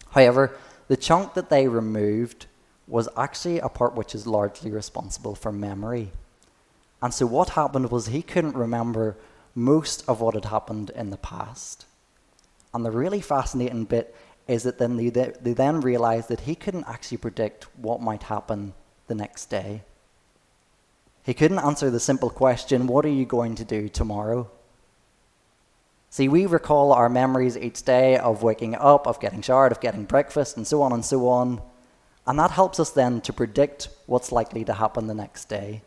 However, 0.09 0.57
the 0.89 0.97
chunk 0.97 1.35
that 1.35 1.49
they 1.49 1.69
removed 1.69 2.47
was 2.85 3.07
actually 3.15 3.59
a 3.59 3.69
part 3.69 3.95
which 3.95 4.13
is 4.13 4.27
largely 4.27 4.71
responsible 4.71 5.35
for 5.35 5.53
memory. 5.53 6.11
And 7.01 7.13
so 7.13 7.25
what 7.25 7.51
happened 7.51 7.91
was 7.91 8.07
he 8.07 8.23
couldn't 8.23 8.57
remember 8.57 9.15
most 9.55 10.03
of 10.05 10.19
what 10.19 10.33
had 10.33 10.51
happened 10.51 10.89
in 10.89 11.11
the 11.11 11.17
past. 11.17 11.85
And 12.73 12.83
the 12.83 12.91
really 12.91 13.21
fascinating 13.21 13.85
bit 13.85 14.13
is 14.49 14.63
that 14.63 14.79
then 14.79 14.97
they, 14.97 15.07
they 15.07 15.53
then 15.53 15.79
realized 15.79 16.27
that 16.27 16.41
he 16.41 16.55
couldn't 16.55 16.89
actually 16.89 17.19
predict 17.19 17.73
what 17.77 18.01
might 18.01 18.23
happen 18.23 18.73
the 19.13 19.21
next 19.21 19.45
day. 19.45 19.83
He 21.23 21.35
couldn't 21.35 21.59
answer 21.59 21.91
the 21.91 21.99
simple 21.99 22.31
question, 22.31 22.87
What 22.87 23.05
are 23.05 23.09
you 23.19 23.25
going 23.25 23.53
to 23.55 23.63
do 23.63 23.87
tomorrow? 23.87 24.49
See, 26.09 26.27
we 26.27 26.45
recall 26.47 26.91
our 26.91 27.09
memories 27.09 27.55
each 27.55 27.83
day 27.83 28.17
of 28.17 28.41
waking 28.43 28.75
up, 28.75 29.07
of 29.07 29.19
getting 29.19 29.41
showered, 29.41 29.71
of 29.71 29.79
getting 29.79 30.05
breakfast, 30.05 30.57
and 30.57 30.65
so 30.65 30.81
on 30.81 30.91
and 30.91 31.05
so 31.05 31.27
on. 31.27 31.61
And 32.25 32.39
that 32.39 32.51
helps 32.51 32.79
us 32.79 32.89
then 32.89 33.21
to 33.21 33.33
predict 33.33 33.89
what's 34.07 34.31
likely 34.31 34.63
to 34.65 34.73
happen 34.73 35.07
the 35.07 35.13
next 35.13 35.45
day. 35.45 35.83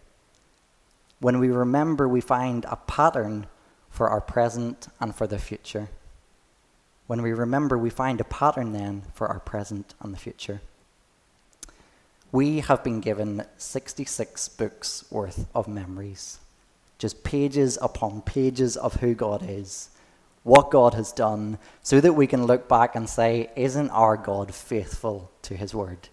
When 1.18 1.38
we 1.40 1.48
remember, 1.48 2.08
we 2.08 2.20
find 2.20 2.64
a 2.64 2.76
pattern 2.76 3.46
for 3.90 4.08
our 4.08 4.20
present 4.20 4.88
and 5.00 5.14
for 5.14 5.26
the 5.26 5.38
future. 5.38 5.88
When 7.06 7.22
we 7.22 7.32
remember, 7.32 7.76
we 7.76 7.90
find 7.90 8.20
a 8.20 8.24
pattern 8.24 8.72
then 8.72 9.02
for 9.14 9.26
our 9.28 9.40
present 9.40 9.94
and 10.00 10.12
the 10.12 10.18
future. 10.18 10.60
We 12.32 12.60
have 12.60 12.82
been 12.82 13.00
given 13.00 13.44
66 13.56 14.48
books 14.50 15.04
worth 15.10 15.46
of 15.54 15.68
memories, 15.68 16.38
just 16.98 17.24
pages 17.24 17.78
upon 17.80 18.22
pages 18.22 18.76
of 18.76 18.94
who 18.94 19.14
God 19.14 19.44
is, 19.48 19.90
what 20.42 20.70
God 20.70 20.94
has 20.94 21.12
done, 21.12 21.58
so 21.82 22.00
that 22.00 22.14
we 22.14 22.26
can 22.26 22.46
look 22.46 22.68
back 22.68 22.94
and 22.94 23.08
say, 23.08 23.50
Isn't 23.56 23.90
our 23.90 24.16
God 24.16 24.54
faithful 24.54 25.30
to 25.42 25.56
his 25.56 25.74
word? 25.74 26.08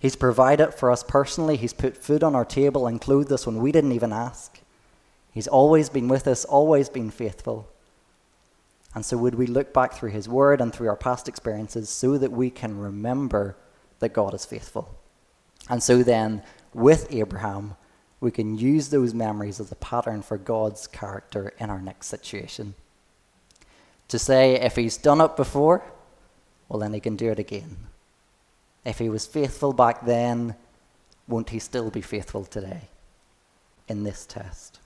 He's 0.00 0.16
provided 0.16 0.72
for 0.72 0.90
us 0.90 1.02
personally, 1.02 1.56
He's 1.56 1.74
put 1.74 1.96
food 1.96 2.24
on 2.24 2.34
our 2.34 2.44
table 2.44 2.86
and 2.86 3.00
clothed 3.00 3.30
us 3.30 3.46
when 3.46 3.58
we 3.58 3.70
didn't 3.70 3.92
even 3.92 4.14
ask. 4.14 4.60
He's 5.30 5.46
always 5.46 5.90
been 5.90 6.08
with 6.08 6.26
us, 6.26 6.44
always 6.46 6.88
been 6.88 7.10
faithful. 7.10 7.68
And 8.94 9.04
so, 9.04 9.18
would 9.18 9.34
we 9.34 9.46
look 9.46 9.74
back 9.74 9.92
through 9.92 10.10
His 10.10 10.28
Word 10.28 10.60
and 10.60 10.72
through 10.72 10.88
our 10.88 10.96
past 10.96 11.28
experiences 11.28 11.90
so 11.90 12.16
that 12.16 12.32
we 12.32 12.50
can 12.50 12.78
remember 12.78 13.56
that 14.00 14.12
God 14.12 14.34
is 14.34 14.44
faithful? 14.44 14.94
And 15.68 15.82
so, 15.82 16.02
then, 16.02 16.42
with 16.74 17.06
Abraham, 17.10 17.76
we 18.20 18.30
can 18.30 18.58
use 18.58 18.88
those 18.88 19.14
memories 19.14 19.60
as 19.60 19.70
a 19.70 19.76
pattern 19.76 20.22
for 20.22 20.36
God's 20.36 20.86
character 20.86 21.52
in 21.58 21.70
our 21.70 21.80
next 21.80 22.08
situation. 22.08 22.74
To 24.08 24.18
say, 24.18 24.54
if 24.54 24.76
He's 24.76 24.96
done 24.96 25.20
it 25.20 25.36
before, 25.36 25.84
well, 26.68 26.80
then 26.80 26.92
He 26.92 27.00
can 27.00 27.16
do 27.16 27.30
it 27.30 27.38
again. 27.38 27.76
If 28.84 28.98
He 28.98 29.08
was 29.08 29.26
faithful 29.26 29.72
back 29.72 30.04
then, 30.04 30.56
won't 31.28 31.50
He 31.50 31.58
still 31.58 31.90
be 31.90 32.00
faithful 32.00 32.44
today 32.44 32.88
in 33.88 34.04
this 34.04 34.26
test? 34.26 34.80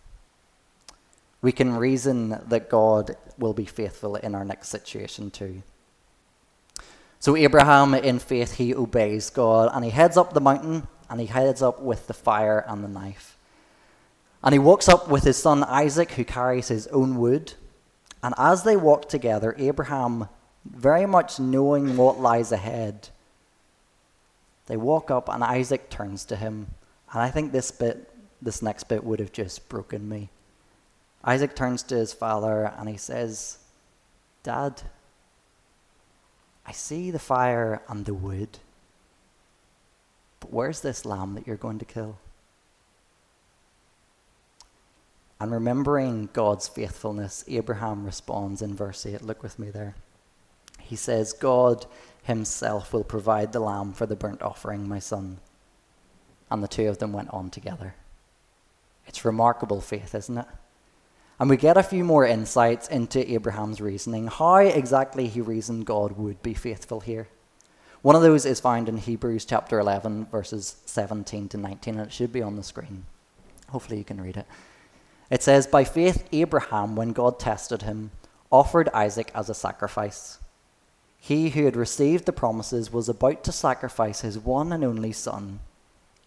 we 1.45 1.53
can 1.53 1.77
reason 1.77 2.41
that 2.49 2.71
God 2.71 3.17
will 3.37 3.53
be 3.53 3.67
faithful 3.67 4.17
in 4.17 4.35
our 4.35 4.47
next 4.47 4.69
situation 4.69 5.31
too. 5.31 5.63
So, 7.25 7.37
Abraham, 7.37 7.95
in 7.95 8.19
faith, 8.19 8.57
he 8.57 8.75
obeys 8.75 9.31
God 9.31 9.71
and 9.73 9.83
he 9.83 9.91
heads 9.91 10.19
up 10.19 10.35
the 10.35 10.43
mountain 10.43 10.87
and 11.09 11.19
he 11.19 11.27
heads 11.27 11.63
up 11.63 11.81
with 11.81 12.07
the 12.07 12.13
fire 12.13 12.63
and 12.69 12.85
the 12.85 12.89
knife. 12.89 13.39
And 14.43 14.53
he 14.53 14.59
walks 14.59 14.91
up 14.91 15.09
with 15.09 15.25
his 15.25 15.39
son 15.39 15.65
Isaac, 15.65 16.11
who 16.11 16.25
carries 16.27 16.69
his 16.69 16.87
own 16.89 17.17
wood. 17.17 17.55
And 18.23 18.35
as 18.37 18.63
they 18.63 18.77
walk 18.77 19.09
together, 19.09 19.55
Abraham, 19.57 20.29
very 20.67 21.07
much 21.07 21.41
knowing 21.41 21.97
what 21.97 22.21
lies 22.21 22.53
ahead, 22.53 23.09
they 24.67 24.77
walk 24.77 25.11
up 25.11 25.31
and 25.31 25.43
Isaac 25.43 25.89
turns 25.89 26.27
to 26.27 26.37
him. 26.37 26.67
And 27.11 27.23
I 27.23 27.31
think 27.31 27.53
this 27.53 27.71
bit, 27.71 28.11
this 28.43 28.61
next 28.61 28.85
bit, 28.85 29.03
would 29.03 29.21
have 29.21 29.33
just 29.33 29.67
broken 29.71 30.11
me. 30.11 30.29
Isaac 31.25 31.57
turns 31.57 31.83
to 31.85 31.95
his 31.95 32.13
father 32.13 32.71
and 32.77 32.87
he 32.87 32.99
says, 32.99 33.61
Dad, 34.43 34.83
I 36.67 36.73
see 36.73 37.11
the 37.11 37.19
fire 37.19 37.83
and 37.89 38.05
the 38.05 38.15
wood, 38.15 38.59
but 40.41 40.53
where's 40.53 40.81
this 40.81 41.05
lamb 41.05 41.35
that 41.35 41.47
you're 41.47 41.57
going 41.57 41.79
to 41.79 41.85
kill? 41.85 42.19
And 45.41 45.53
remembering 45.53 46.31
God's 46.33 46.69
faithfulness, 46.69 47.45
Abraham 47.49 48.05
responds 48.05 48.63
in 48.63 48.75
verse 48.75 49.05
8. 49.05 49.23
Look 49.23 49.43
with 49.43 49.59
me 49.59 49.71
there. 49.71 49.95
He 50.81 50.97
says, 50.97 51.33
God 51.33 51.87
himself 52.23 52.93
will 52.93 53.05
provide 53.05 53.53
the 53.53 53.61
lamb 53.61 53.93
for 53.93 54.07
the 54.07 54.17
burnt 54.17 54.43
offering, 54.43 54.89
my 54.89 54.99
son. 54.99 55.39
And 56.51 56.63
the 56.63 56.69
two 56.69 56.89
of 56.89 56.99
them 56.99 57.13
went 57.13 57.31
on 57.31 57.51
together. 57.51 57.95
It's 59.07 59.25
remarkable 59.25 59.81
faith, 59.81 60.15
isn't 60.15 60.39
it? 60.39 60.47
And 61.39 61.51
we 61.51 61.57
get 61.57 61.77
a 61.77 61.83
few 61.83 62.05
more 62.05 62.25
insights 62.27 62.87
into 62.89 63.33
Abraham's 63.33 63.81
reasoning, 63.81 64.29
how 64.29 64.57
exactly 64.57 65.27
he 65.27 65.41
reasoned 65.41 65.87
God 65.87 66.13
would 66.17 66.43
be 66.43 66.55
faithful 66.55 67.01
here. 67.01 67.29
One 68.03 68.15
of 68.15 68.23
those 68.23 68.45
is 68.45 68.61
found 68.61 68.89
in 68.89 68.99
Hebrews 68.99 69.45
chapter 69.45 69.81
11, 69.81 70.27
verses 70.27 70.77
17 70.87 71.49
to 71.49 71.57
19, 71.57 71.95
and 71.99 72.07
it 72.07 72.13
should 72.13 72.33
be 72.33 72.43
on 72.43 72.57
the 72.57 72.63
screen. 72.63 73.07
Hopefully, 73.71 73.99
you 73.99 74.05
can 74.05 74.21
read 74.21 74.37
it. 74.37 74.47
It 75.31 75.43
says, 75.43 75.67
By 75.67 75.85
faith, 75.85 76.29
Abraham, 76.31 76.95
when 76.97 77.13
God 77.13 77.41
tested 77.41 77.83
him, 77.83 78.13
offered 78.53 78.89
Isaac 78.91 79.33
as 79.35 79.49
a 79.49 79.55
sacrifice. 79.55 80.39
He 81.19 81.49
who 81.49 81.65
had 81.65 81.77
received 81.77 82.27
the 82.27 82.33
promises 82.33 82.93
was 82.93 83.09
about 83.09 83.43
to 83.45 83.53
sacrifice 83.53 84.21
his 84.21 84.39
one 84.39 84.73
and 84.73 84.85
only 84.85 85.13
son, 85.13 85.61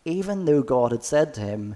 even 0.03 0.45
though 0.45 0.63
God 0.63 0.91
had 0.91 1.03
said 1.03 1.33
to 1.35 1.41
him, 1.41 1.75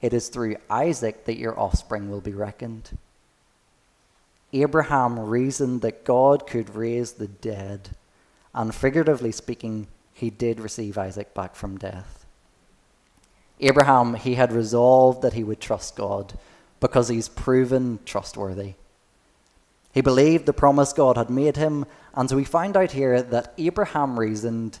it 0.00 0.12
is 0.12 0.28
through 0.28 0.56
Isaac 0.70 1.24
that 1.24 1.38
your 1.38 1.58
offspring 1.58 2.10
will 2.10 2.20
be 2.20 2.32
reckoned. 2.32 2.96
Abraham 4.52 5.18
reasoned 5.18 5.82
that 5.82 6.04
God 6.04 6.46
could 6.46 6.74
raise 6.74 7.12
the 7.12 7.28
dead, 7.28 7.90
and 8.54 8.74
figuratively 8.74 9.32
speaking, 9.32 9.88
he 10.14 10.30
did 10.30 10.60
receive 10.60 10.96
Isaac 10.96 11.34
back 11.34 11.54
from 11.54 11.78
death. 11.78 12.26
Abraham, 13.60 14.14
he 14.14 14.36
had 14.36 14.52
resolved 14.52 15.22
that 15.22 15.34
he 15.34 15.44
would 15.44 15.60
trust 15.60 15.96
God 15.96 16.38
because 16.80 17.08
he's 17.08 17.28
proven 17.28 17.98
trustworthy. 18.04 18.74
He 19.92 20.00
believed 20.00 20.46
the 20.46 20.52
promise 20.52 20.92
God 20.92 21.16
had 21.16 21.28
made 21.28 21.56
him, 21.56 21.84
and 22.14 22.30
so 22.30 22.36
we 22.36 22.44
find 22.44 22.76
out 22.76 22.92
here 22.92 23.20
that 23.20 23.52
Abraham 23.58 24.18
reasoned 24.18 24.78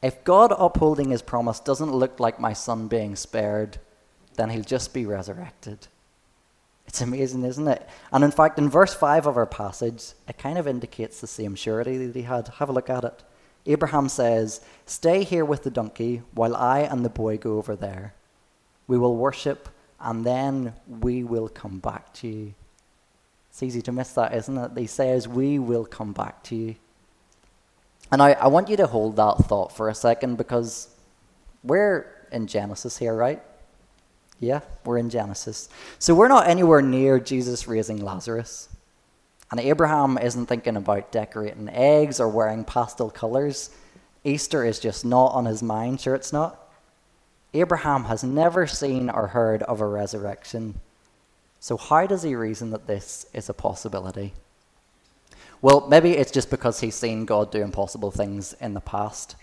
if 0.00 0.22
God 0.22 0.52
upholding 0.58 1.10
his 1.10 1.22
promise 1.22 1.60
doesn't 1.60 1.94
look 1.94 2.20
like 2.20 2.38
my 2.38 2.52
son 2.52 2.88
being 2.88 3.16
spared, 3.16 3.78
then 4.36 4.50
he'll 4.50 4.62
just 4.62 4.92
be 4.92 5.06
resurrected. 5.06 5.86
It's 6.86 7.00
amazing, 7.00 7.44
isn't 7.44 7.66
it? 7.66 7.88
And 8.12 8.22
in 8.22 8.30
fact, 8.30 8.58
in 8.58 8.68
verse 8.68 8.94
5 8.94 9.26
of 9.26 9.36
our 9.36 9.46
passage, 9.46 10.12
it 10.28 10.38
kind 10.38 10.58
of 10.58 10.68
indicates 10.68 11.20
the 11.20 11.26
same 11.26 11.54
surety 11.54 12.06
that 12.06 12.14
he 12.14 12.22
had. 12.22 12.48
Have 12.58 12.68
a 12.68 12.72
look 12.72 12.90
at 12.90 13.04
it. 13.04 13.22
Abraham 13.66 14.08
says, 14.08 14.60
Stay 14.86 15.24
here 15.24 15.44
with 15.44 15.62
the 15.62 15.70
donkey 15.70 16.22
while 16.32 16.54
I 16.54 16.80
and 16.80 17.04
the 17.04 17.10
boy 17.10 17.38
go 17.38 17.56
over 17.56 17.74
there. 17.74 18.14
We 18.86 18.98
will 18.98 19.16
worship, 19.16 19.68
and 20.00 20.24
then 20.24 20.74
we 21.00 21.24
will 21.24 21.48
come 21.48 21.78
back 21.78 22.12
to 22.14 22.28
you. 22.28 22.54
It's 23.50 23.62
easy 23.62 23.80
to 23.82 23.92
miss 23.92 24.12
that, 24.12 24.34
isn't 24.34 24.58
it? 24.58 24.72
He 24.76 24.86
says, 24.86 25.26
We 25.26 25.58
will 25.58 25.86
come 25.86 26.12
back 26.12 26.42
to 26.44 26.56
you. 26.56 26.74
And 28.12 28.22
I, 28.22 28.32
I 28.32 28.48
want 28.48 28.68
you 28.68 28.76
to 28.76 28.86
hold 28.86 29.16
that 29.16 29.38
thought 29.38 29.74
for 29.74 29.88
a 29.88 29.94
second 29.94 30.36
because 30.36 30.88
we're 31.62 32.06
in 32.30 32.46
Genesis 32.46 32.98
here, 32.98 33.14
right? 33.14 33.42
Yeah, 34.40 34.60
we're 34.84 34.98
in 34.98 35.10
Genesis. 35.10 35.68
So 35.98 36.14
we're 36.14 36.28
not 36.28 36.48
anywhere 36.48 36.82
near 36.82 37.18
Jesus 37.18 37.66
raising 37.66 38.04
Lazarus. 38.04 38.68
And 39.50 39.60
Abraham 39.60 40.18
isn't 40.18 40.46
thinking 40.46 40.76
about 40.76 41.12
decorating 41.12 41.68
eggs 41.68 42.18
or 42.18 42.28
wearing 42.28 42.64
pastel 42.64 43.10
colors. 43.10 43.70
Easter 44.24 44.64
is 44.64 44.78
just 44.78 45.04
not 45.04 45.32
on 45.32 45.44
his 45.44 45.62
mind. 45.62 46.00
Sure, 46.00 46.14
it's 46.14 46.32
not. 46.32 46.60
Abraham 47.52 48.04
has 48.04 48.24
never 48.24 48.66
seen 48.66 49.08
or 49.08 49.28
heard 49.28 49.62
of 49.62 49.80
a 49.80 49.86
resurrection. 49.86 50.80
So, 51.60 51.76
how 51.76 52.06
does 52.06 52.24
he 52.24 52.34
reason 52.34 52.70
that 52.70 52.86
this 52.86 53.26
is 53.32 53.48
a 53.48 53.54
possibility? 53.54 54.34
Well, 55.62 55.86
maybe 55.88 56.12
it's 56.12 56.32
just 56.32 56.50
because 56.50 56.80
he's 56.80 56.94
seen 56.94 57.24
God 57.24 57.50
do 57.50 57.62
impossible 57.62 58.10
things 58.10 58.54
in 58.54 58.74
the 58.74 58.80
past. 58.80 59.36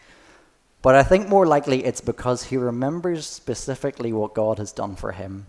But 0.81 0.95
I 0.95 1.03
think 1.03 1.27
more 1.27 1.45
likely 1.45 1.85
it's 1.85 2.01
because 2.01 2.45
he 2.45 2.57
remembers 2.57 3.27
specifically 3.27 4.11
what 4.11 4.33
God 4.33 4.57
has 4.57 4.71
done 4.71 4.95
for 4.95 5.11
him 5.11 5.45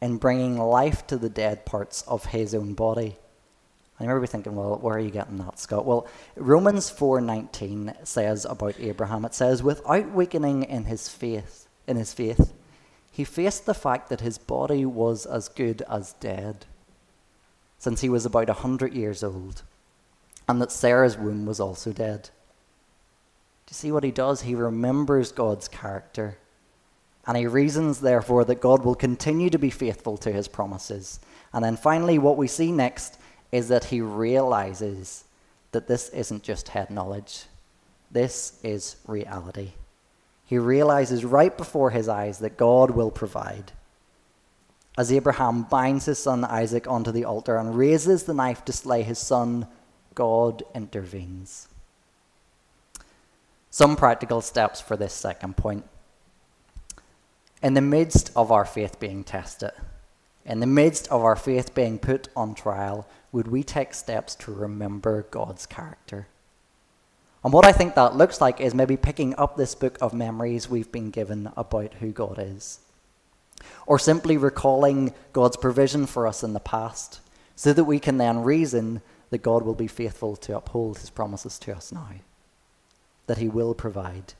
in 0.00 0.18
bringing 0.18 0.56
life 0.56 1.06
to 1.08 1.16
the 1.16 1.28
dead 1.28 1.64
parts 1.64 2.02
of 2.02 2.26
his 2.26 2.54
own 2.54 2.74
body. 2.74 3.16
May 4.00 4.18
be 4.18 4.26
thinking, 4.26 4.56
well, 4.56 4.78
where 4.78 4.96
are 4.96 5.00
you 5.00 5.10
getting 5.10 5.36
that, 5.38 5.60
Scott? 5.60 5.84
Well, 5.84 6.08
Romans 6.34 6.90
4.19 6.90 8.04
says 8.04 8.44
about 8.44 8.80
Abraham, 8.80 9.24
it 9.24 9.32
says, 9.32 9.62
without 9.62 10.10
weakening 10.10 10.64
in 10.64 10.86
his 10.86 11.08
faith, 11.08 11.68
in 11.86 11.96
his 11.96 12.12
faith, 12.12 12.52
he 13.12 13.22
faced 13.22 13.64
the 13.64 13.74
fact 13.74 14.08
that 14.08 14.20
his 14.20 14.38
body 14.38 14.84
was 14.84 15.24
as 15.24 15.48
good 15.48 15.82
as 15.88 16.14
dead, 16.14 16.66
since 17.78 18.00
he 18.00 18.08
was 18.08 18.26
about 18.26 18.50
a 18.50 18.54
hundred 18.54 18.92
years 18.92 19.22
old, 19.22 19.62
and 20.48 20.60
that 20.60 20.72
Sarah's 20.72 21.16
womb 21.16 21.46
was 21.46 21.60
also 21.60 21.92
dead. 21.92 22.30
You 23.72 23.74
see 23.74 23.90
what 23.90 24.04
he 24.04 24.10
does? 24.10 24.42
He 24.42 24.54
remembers 24.54 25.32
God's 25.32 25.66
character, 25.66 26.36
and 27.26 27.38
he 27.38 27.46
reasons, 27.46 28.02
therefore, 28.02 28.44
that 28.44 28.60
God 28.60 28.84
will 28.84 28.94
continue 28.94 29.48
to 29.48 29.58
be 29.58 29.70
faithful 29.70 30.18
to 30.18 30.30
his 30.30 30.46
promises. 30.46 31.20
And 31.54 31.64
then 31.64 31.78
finally, 31.78 32.18
what 32.18 32.36
we 32.36 32.48
see 32.48 32.70
next 32.70 33.18
is 33.50 33.68
that 33.68 33.84
he 33.84 34.02
realizes 34.02 35.24
that 35.70 35.88
this 35.88 36.10
isn't 36.10 36.42
just 36.42 36.68
head 36.68 36.90
knowledge, 36.90 37.44
this 38.10 38.58
is 38.62 38.96
reality. 39.06 39.70
He 40.44 40.58
realizes 40.58 41.24
right 41.24 41.56
before 41.56 41.88
his 41.88 42.10
eyes 42.10 42.40
that 42.40 42.58
God 42.58 42.90
will 42.90 43.10
provide. 43.10 43.72
As 44.98 45.10
Abraham 45.10 45.62
binds 45.62 46.04
his 46.04 46.18
son 46.18 46.44
Isaac 46.44 46.86
onto 46.86 47.10
the 47.10 47.24
altar 47.24 47.56
and 47.56 47.74
raises 47.74 48.24
the 48.24 48.34
knife 48.34 48.66
to 48.66 48.72
slay 48.74 49.02
his 49.02 49.18
son, 49.18 49.66
God 50.14 50.62
intervenes. 50.74 51.68
Some 53.74 53.96
practical 53.96 54.42
steps 54.42 54.82
for 54.82 54.98
this 54.98 55.14
second 55.14 55.56
point. 55.56 55.86
In 57.62 57.72
the 57.72 57.80
midst 57.80 58.30
of 58.36 58.52
our 58.52 58.66
faith 58.66 59.00
being 59.00 59.24
tested, 59.24 59.72
in 60.44 60.60
the 60.60 60.66
midst 60.66 61.08
of 61.08 61.22
our 61.22 61.36
faith 61.36 61.74
being 61.74 61.98
put 61.98 62.28
on 62.36 62.54
trial, 62.54 63.08
would 63.32 63.48
we 63.48 63.62
take 63.62 63.94
steps 63.94 64.34
to 64.34 64.52
remember 64.52 65.22
God's 65.30 65.64
character? 65.64 66.28
And 67.42 67.50
what 67.50 67.64
I 67.64 67.72
think 67.72 67.94
that 67.94 68.14
looks 68.14 68.42
like 68.42 68.60
is 68.60 68.74
maybe 68.74 68.98
picking 68.98 69.34
up 69.36 69.56
this 69.56 69.74
book 69.74 69.96
of 70.02 70.12
memories 70.12 70.68
we've 70.68 70.92
been 70.92 71.08
given 71.08 71.50
about 71.56 71.94
who 71.94 72.12
God 72.12 72.38
is. 72.38 72.80
Or 73.86 73.98
simply 73.98 74.36
recalling 74.36 75.14
God's 75.32 75.56
provision 75.56 76.04
for 76.04 76.26
us 76.26 76.44
in 76.44 76.52
the 76.52 76.60
past, 76.60 77.22
so 77.56 77.72
that 77.72 77.84
we 77.84 77.98
can 77.98 78.18
then 78.18 78.42
reason 78.42 79.00
that 79.30 79.42
God 79.42 79.62
will 79.62 79.74
be 79.74 79.86
faithful 79.86 80.36
to 80.36 80.58
uphold 80.58 80.98
his 80.98 81.08
promises 81.08 81.58
to 81.60 81.74
us 81.74 81.90
now. 81.90 82.10
That 83.26 83.38
he 83.38 83.48
will 83.48 83.74
provide. 83.74 84.34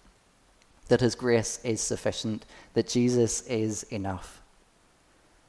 That 0.88 1.00
his 1.00 1.14
grace 1.14 1.60
is 1.64 1.80
sufficient. 1.80 2.44
That 2.74 2.88
Jesus 2.88 3.46
is 3.46 3.84
enough. 3.84 4.40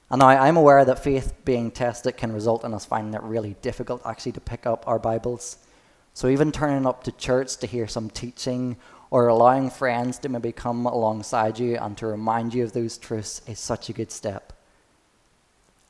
And 0.09 0.19
now 0.19 0.27
I'm 0.27 0.57
aware 0.57 0.85
that 0.85 1.03
faith 1.03 1.33
being 1.43 1.71
tested 1.71 2.17
can 2.17 2.31
result 2.31 2.63
in 2.63 2.73
us 2.73 2.85
finding 2.85 3.13
it 3.13 3.23
really 3.23 3.55
difficult 3.61 4.01
actually 4.05 4.33
to 4.33 4.41
pick 4.41 4.65
up 4.65 4.87
our 4.87 4.99
Bibles 4.99 5.57
so 6.13 6.27
even 6.27 6.51
turning 6.51 6.85
up 6.85 7.03
to 7.03 7.11
church 7.11 7.57
to 7.57 7.67
hear 7.67 7.87
some 7.87 8.09
teaching 8.09 8.77
or 9.09 9.27
allowing 9.27 9.69
friends 9.69 10.19
to 10.19 10.29
maybe 10.29 10.51
come 10.51 10.85
alongside 10.85 11.59
you 11.59 11.77
and 11.77 11.97
to 11.97 12.07
remind 12.07 12.53
you 12.53 12.63
of 12.63 12.73
those 12.73 12.97
truths 12.97 13.41
is 13.47 13.59
such 13.59 13.89
a 13.89 13.93
good 13.93 14.11
step. 14.11 14.53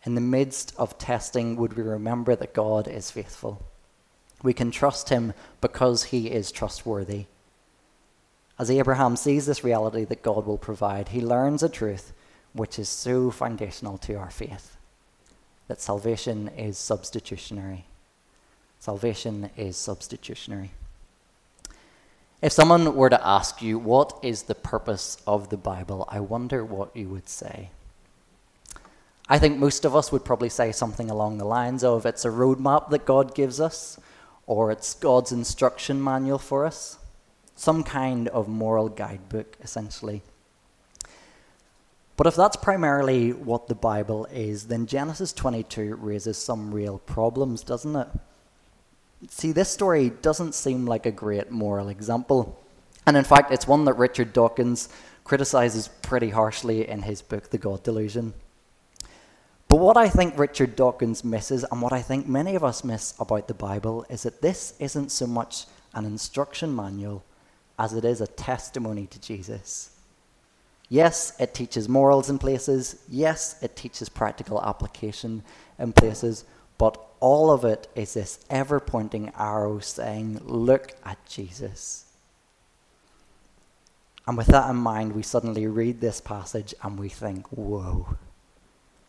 In 0.06 0.16
the 0.16 0.22
midst 0.22 0.74
of 0.78 0.98
testing, 0.98 1.56
would 1.58 1.74
we 1.74 1.84
remember 1.84 2.36
that 2.36 2.54
God 2.54 2.88
is 2.88 3.12
faithful? 3.12 3.66
We 4.42 4.54
can 4.54 4.72
trust 4.72 5.10
him 5.10 5.34
because 5.62 6.06
he 6.06 6.28
is 6.32 6.52
trustworthy. 6.52 7.26
As 8.60 8.70
Abraham 8.70 9.16
sees 9.16 9.46
this 9.46 9.64
reality 9.64 10.06
that 10.06 10.22
God 10.22 10.46
will 10.46 10.58
provide, 10.58 11.10
he 11.10 11.22
learns 11.22 11.64
a 11.64 11.70
truth 11.70 12.14
which 12.54 12.78
is 12.78 12.88
so 12.88 13.32
foundational 13.32 13.98
to 14.00 14.14
our 14.14 14.30
faith 14.30 14.78
that 15.68 15.82
salvation 15.82 16.50
is 16.50 16.78
substitutionary. 16.78 17.86
Salvation 18.80 19.50
is 19.58 19.76
substitutionary. 19.78 20.72
If 22.42 22.52
someone 22.52 22.96
were 22.96 23.10
to 23.10 23.26
ask 23.26 23.62
you, 23.62 23.80
what 23.80 24.20
is 24.22 24.44
the 24.44 24.56
purpose 24.56 25.18
of 25.26 25.50
the 25.50 25.58
Bible, 25.58 26.06
I 26.10 26.20
wonder 26.20 26.64
what 26.64 26.96
you 26.96 27.08
would 27.08 27.30
say. 27.30 27.70
I 29.30 29.40
think 29.40 29.58
most 29.58 29.86
of 29.86 29.96
us 29.96 30.12
would 30.12 30.26
probably 30.26 30.50
say 30.50 30.74
something 30.74 31.10
along 31.10 31.38
the 31.38 31.46
lines 31.46 31.84
of 31.84 32.06
it's 32.06 32.26
a 32.26 32.30
roadmap 32.30 32.90
that 32.90 33.06
God 33.06 33.34
gives 33.34 33.62
us, 33.62 33.98
or 34.46 34.70
it's 34.70 34.94
God's 34.94 35.32
instruction 35.32 36.04
manual 36.04 36.38
for 36.38 36.66
us, 36.66 37.00
some 37.56 37.84
kind 37.84 38.28
of 38.30 38.48
moral 38.48 38.90
guidebook, 38.90 39.58
essentially. 39.62 40.22
But 42.16 42.28
if 42.28 42.36
that's 42.36 42.56
primarily 42.56 43.34
what 43.34 43.68
the 43.68 43.76
Bible 43.76 44.26
is, 44.32 44.68
then 44.68 44.86
Genesis 44.86 45.34
22 45.34 45.96
raises 45.96 46.38
some 46.38 46.74
real 46.74 47.00
problems, 47.00 47.64
doesn't 47.64 47.96
it? 47.96 48.08
See, 49.30 49.52
this 49.52 49.70
story 49.70 50.10
doesn't 50.10 50.54
seem 50.54 50.86
like 50.86 51.06
a 51.06 51.12
great 51.12 51.50
moral 51.50 51.90
example. 51.90 52.60
And 53.08 53.18
in 53.18 53.24
fact, 53.24 53.52
it's 53.52 53.68
one 53.68 53.86
that 53.86 53.94
Richard 53.94 54.34
Dawkins 54.34 54.90
criticizes 55.24 55.88
pretty 56.02 56.30
harshly 56.30 56.88
in 56.88 57.02
his 57.02 57.22
book, 57.22 57.50
The 57.50 57.58
God 57.58 57.84
Delusion. 57.84 58.34
But 59.68 59.80
what 59.80 59.98
I 59.98 60.08
think 60.08 60.38
Richard 60.38 60.76
Dawkins 60.76 61.24
misses, 61.24 61.66
and 61.72 61.82
what 61.82 61.94
I 61.94 62.02
think 62.02 62.28
many 62.28 62.54
of 62.56 62.64
us 62.64 62.84
miss 62.84 63.16
about 63.20 63.48
the 63.48 63.54
Bible, 63.54 64.06
is 64.10 64.24
that 64.24 64.42
this 64.42 64.74
isn't 64.80 65.12
so 65.12 65.26
much 65.26 65.66
an 65.96 66.06
instruction 66.06 66.76
manual 66.76 67.24
as 67.78 67.94
it 67.94 68.06
is 68.06 68.22
a 68.22 68.28
testimony 68.28 69.08
to 69.08 69.20
Jesus. 69.20 69.92
Yes, 70.90 71.34
it 71.40 71.54
teaches 71.54 71.90
morals 71.90 72.30
in 72.30 72.38
places. 72.38 73.02
Yes, 73.10 73.56
it 73.64 73.76
teaches 73.76 74.10
practical 74.10 74.62
application 74.64 75.44
in 75.80 75.94
places. 75.94 76.46
But 76.78 77.04
all 77.20 77.52
of 77.52 77.64
it 77.66 77.88
is 77.96 78.14
this 78.14 78.40
ever 78.50 78.80
pointing 78.80 79.32
arrow 79.38 79.80
saying, 79.80 80.42
Look 80.44 80.92
at 81.04 81.26
Jesus. 81.26 82.06
And 84.28 84.38
with 84.38 84.48
that 84.48 84.70
in 84.70 84.76
mind, 84.76 85.14
we 85.14 85.24
suddenly 85.24 85.68
read 85.68 86.00
this 86.00 86.22
passage 86.22 86.74
and 86.84 87.00
we 87.00 87.10
think, 87.10 87.48
Whoa. 87.48 88.18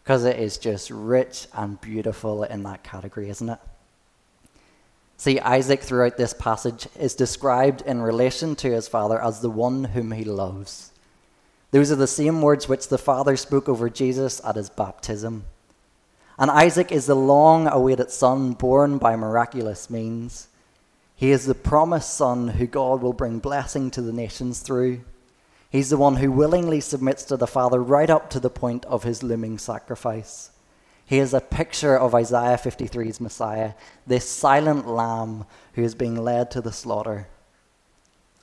Because 0.02 0.24
it 0.24 0.38
is 0.38 0.58
just 0.58 0.90
rich 0.90 1.48
and 1.52 1.80
beautiful 1.80 2.44
in 2.44 2.62
that 2.64 2.82
category, 2.82 3.28
isn't 3.30 3.48
it? 3.48 3.58
See, 5.16 5.38
Isaac 5.40 5.80
throughout 5.80 6.16
this 6.16 6.34
passage 6.34 6.88
is 6.98 7.14
described 7.14 7.82
in 7.82 8.02
relation 8.02 8.56
to 8.56 8.70
his 8.70 8.88
father 8.88 9.22
as 9.22 9.40
the 9.40 9.50
one 9.50 9.84
whom 9.84 10.12
he 10.12 10.24
loves. 10.24 10.92
Those 11.70 11.90
are 11.90 11.96
the 11.96 12.06
same 12.06 12.42
words 12.42 12.68
which 12.68 12.88
the 12.88 12.98
father 12.98 13.36
spoke 13.36 13.68
over 13.68 13.88
Jesus 13.88 14.40
at 14.44 14.56
his 14.56 14.70
baptism. 14.70 15.44
And 16.38 16.50
Isaac 16.50 16.90
is 16.90 17.06
the 17.06 17.14
long 17.14 17.68
awaited 17.68 18.10
son 18.10 18.52
born 18.52 18.98
by 18.98 19.16
miraculous 19.16 19.88
means. 19.88 20.48
He 21.16 21.30
is 21.30 21.46
the 21.46 21.54
promised 21.54 22.14
son 22.14 22.48
who 22.48 22.66
God 22.66 23.00
will 23.00 23.12
bring 23.12 23.38
blessing 23.38 23.90
to 23.92 24.02
the 24.02 24.12
nations 24.12 24.60
through. 24.60 25.02
He's 25.70 25.90
the 25.90 25.96
one 25.96 26.16
who 26.16 26.30
willingly 26.30 26.80
submits 26.80 27.24
to 27.24 27.36
the 27.36 27.46
Father 27.46 27.82
right 27.82 28.10
up 28.10 28.30
to 28.30 28.40
the 28.40 28.50
point 28.50 28.84
of 28.86 29.04
his 29.04 29.22
looming 29.22 29.58
sacrifice. 29.58 30.50
He 31.06 31.18
is 31.18 31.34
a 31.34 31.40
picture 31.40 31.98
of 31.98 32.14
Isaiah 32.14 32.56
53's 32.56 33.20
Messiah, 33.20 33.74
this 34.06 34.28
silent 34.28 34.88
lamb 34.88 35.44
who 35.74 35.82
is 35.82 35.94
being 35.94 36.16
led 36.16 36.50
to 36.52 36.60
the 36.60 36.72
slaughter. 36.72 37.28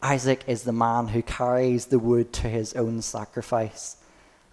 Isaac 0.02 0.44
is 0.48 0.64
the 0.64 0.72
man 0.72 1.10
who 1.10 1.22
carries 1.22 1.88
the 1.88 2.00
wood 2.00 2.34
to 2.34 2.50
his 2.50 2.74
own 2.74 3.02
sacrifice 3.02 3.98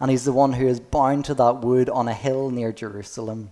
and 0.00 0.10
he's 0.10 0.24
the 0.24 0.32
one 0.32 0.52
who 0.52 0.66
is 0.66 0.80
bound 0.80 1.24
to 1.24 1.34
that 1.34 1.58
wood 1.58 1.88
on 1.88 2.08
a 2.08 2.14
hill 2.14 2.50
near 2.50 2.72
Jerusalem. 2.72 3.50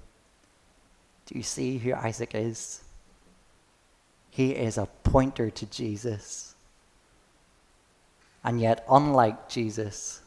Do 1.26 1.36
you 1.36 1.42
see 1.42 1.78
who 1.78 1.92
Isaac 1.92 2.34
is? 2.34 2.84
He 4.30 4.52
is 4.52 4.78
a 4.78 4.88
pointer 5.02 5.50
to 5.50 5.66
Jesus. 5.66 6.54
And 8.44 8.60
yet, 8.60 8.84
unlike 8.88 9.48
Jesus, 9.48 10.20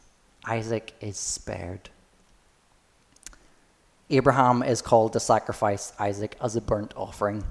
Isaac 0.46 0.94
is 1.00 1.18
spared. 1.18 1.90
Abraham 4.10 4.64
is 4.64 4.82
called 4.82 5.14
to 5.14 5.20
sacrifice 5.20 5.94
Isaac 6.00 6.36
as 6.42 6.56
a 6.56 6.62
burnt 6.62 6.94
offering. 6.96 7.44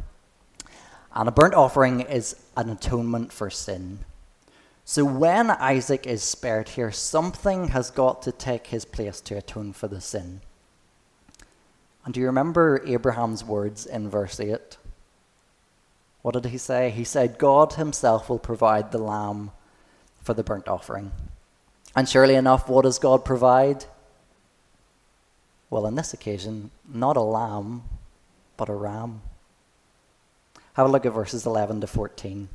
And 1.14 1.28
a 1.28 1.32
burnt 1.32 1.54
offering 1.54 2.00
is 2.00 2.36
an 2.56 2.68
atonement 2.68 3.32
for 3.32 3.50
sin. 3.50 4.00
So 4.84 5.04
when 5.04 5.50
Isaac 5.50 6.06
is 6.06 6.22
spared 6.22 6.70
here, 6.70 6.90
something 6.90 7.68
has 7.68 7.90
got 7.90 8.22
to 8.22 8.32
take 8.32 8.68
his 8.68 8.84
place 8.84 9.20
to 9.22 9.36
atone 9.36 9.72
for 9.72 9.86
the 9.86 10.00
sin. 10.00 10.40
And 12.04 12.14
do 12.14 12.20
you 12.20 12.26
remember 12.26 12.82
Abraham's 12.86 13.44
words 13.44 13.84
in 13.84 14.08
verse 14.08 14.40
8? 14.40 14.78
What 16.22 16.32
did 16.32 16.46
he 16.46 16.58
say? 16.58 16.90
He 16.90 17.04
said, 17.04 17.38
God 17.38 17.74
himself 17.74 18.28
will 18.28 18.38
provide 18.38 18.90
the 18.90 18.98
lamb 18.98 19.50
for 20.22 20.34
the 20.34 20.42
burnt 20.42 20.68
offering. 20.68 21.12
And 21.94 22.08
surely 22.08 22.34
enough, 22.34 22.68
what 22.68 22.82
does 22.82 22.98
God 22.98 23.24
provide? 23.24 23.84
Well, 25.70 25.86
on 25.86 25.94
this 25.94 26.14
occasion, 26.14 26.70
not 26.88 27.16
a 27.16 27.22
lamb, 27.22 27.82
but 28.56 28.68
a 28.68 28.74
ram. 28.74 29.22
Have 30.74 30.86
a 30.86 30.90
look 30.90 31.04
at 31.04 31.12
verses 31.12 31.44
11 31.44 31.80
to 31.82 31.86
14. 31.86 32.48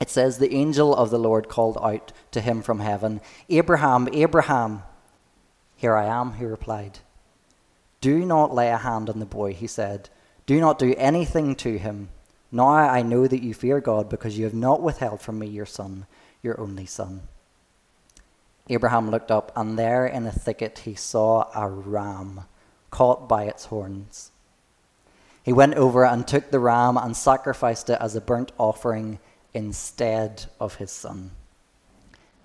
It 0.00 0.10
says, 0.10 0.38
The 0.38 0.54
angel 0.54 0.94
of 0.94 1.10
the 1.10 1.18
Lord 1.18 1.48
called 1.48 1.78
out 1.82 2.12
to 2.32 2.40
him 2.40 2.62
from 2.62 2.80
heaven, 2.80 3.20
Abraham, 3.48 4.08
Abraham. 4.12 4.82
Here 5.76 5.94
I 5.94 6.06
am, 6.06 6.34
he 6.34 6.44
replied. 6.44 7.00
Do 8.00 8.24
not 8.24 8.54
lay 8.54 8.70
a 8.70 8.78
hand 8.78 9.10
on 9.10 9.18
the 9.18 9.26
boy, 9.26 9.52
he 9.52 9.66
said. 9.66 10.08
Do 10.46 10.58
not 10.58 10.78
do 10.78 10.94
anything 10.96 11.54
to 11.56 11.78
him. 11.78 12.08
Now 12.50 12.68
I 12.68 13.02
know 13.02 13.26
that 13.26 13.42
you 13.42 13.54
fear 13.54 13.80
God 13.80 14.08
because 14.08 14.38
you 14.38 14.44
have 14.44 14.54
not 14.54 14.82
withheld 14.82 15.20
from 15.20 15.38
me 15.38 15.46
your 15.46 15.66
son, 15.66 16.06
your 16.42 16.58
only 16.60 16.86
son. 16.86 17.28
Abraham 18.70 19.10
looked 19.10 19.30
up, 19.30 19.52
and 19.56 19.78
there 19.78 20.06
in 20.06 20.26
a 20.26 20.32
thicket 20.32 20.80
he 20.80 20.94
saw 20.94 21.50
a 21.54 21.68
ram 21.68 22.42
caught 22.90 23.28
by 23.28 23.44
its 23.44 23.66
horns. 23.66 24.30
He 25.42 25.52
went 25.52 25.74
over 25.74 26.04
and 26.06 26.26
took 26.26 26.50
the 26.50 26.60
ram 26.60 26.96
and 26.96 27.16
sacrificed 27.16 27.90
it 27.90 27.98
as 28.00 28.14
a 28.14 28.20
burnt 28.20 28.52
offering 28.58 29.18
instead 29.52 30.46
of 30.60 30.76
his 30.76 30.92
son. 30.92 31.32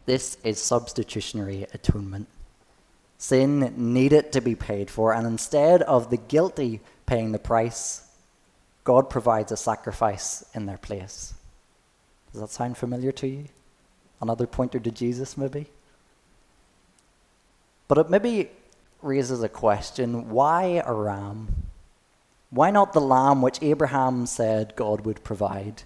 This 0.05 0.37
is 0.43 0.59
substitutionary 0.59 1.67
atonement. 1.73 2.27
Sin 3.17 3.73
needed 3.77 4.31
to 4.31 4.41
be 4.41 4.55
paid 4.55 4.89
for, 4.89 5.13
and 5.13 5.27
instead 5.27 5.83
of 5.83 6.09
the 6.09 6.17
guilty 6.17 6.81
paying 7.05 7.31
the 7.31 7.39
price, 7.39 8.01
God 8.83 9.09
provides 9.09 9.51
a 9.51 9.57
sacrifice 9.57 10.43
in 10.53 10.65
their 10.65 10.77
place. 10.77 11.33
Does 12.31 12.41
that 12.41 12.49
sound 12.49 12.77
familiar 12.77 13.11
to 13.13 13.27
you? 13.27 13.45
Another 14.21 14.47
pointer 14.47 14.79
to 14.79 14.91
Jesus, 14.91 15.37
maybe? 15.37 15.67
But 17.87 17.97
it 17.97 18.09
maybe 18.09 18.49
raises 19.01 19.43
a 19.43 19.49
question 19.49 20.29
why 20.29 20.81
a 20.85 20.93
ram? 20.93 21.67
Why 22.49 22.71
not 22.71 22.93
the 22.93 23.01
lamb 23.01 23.41
which 23.41 23.61
Abraham 23.61 24.25
said 24.25 24.75
God 24.75 25.05
would 25.05 25.23
provide? 25.23 25.83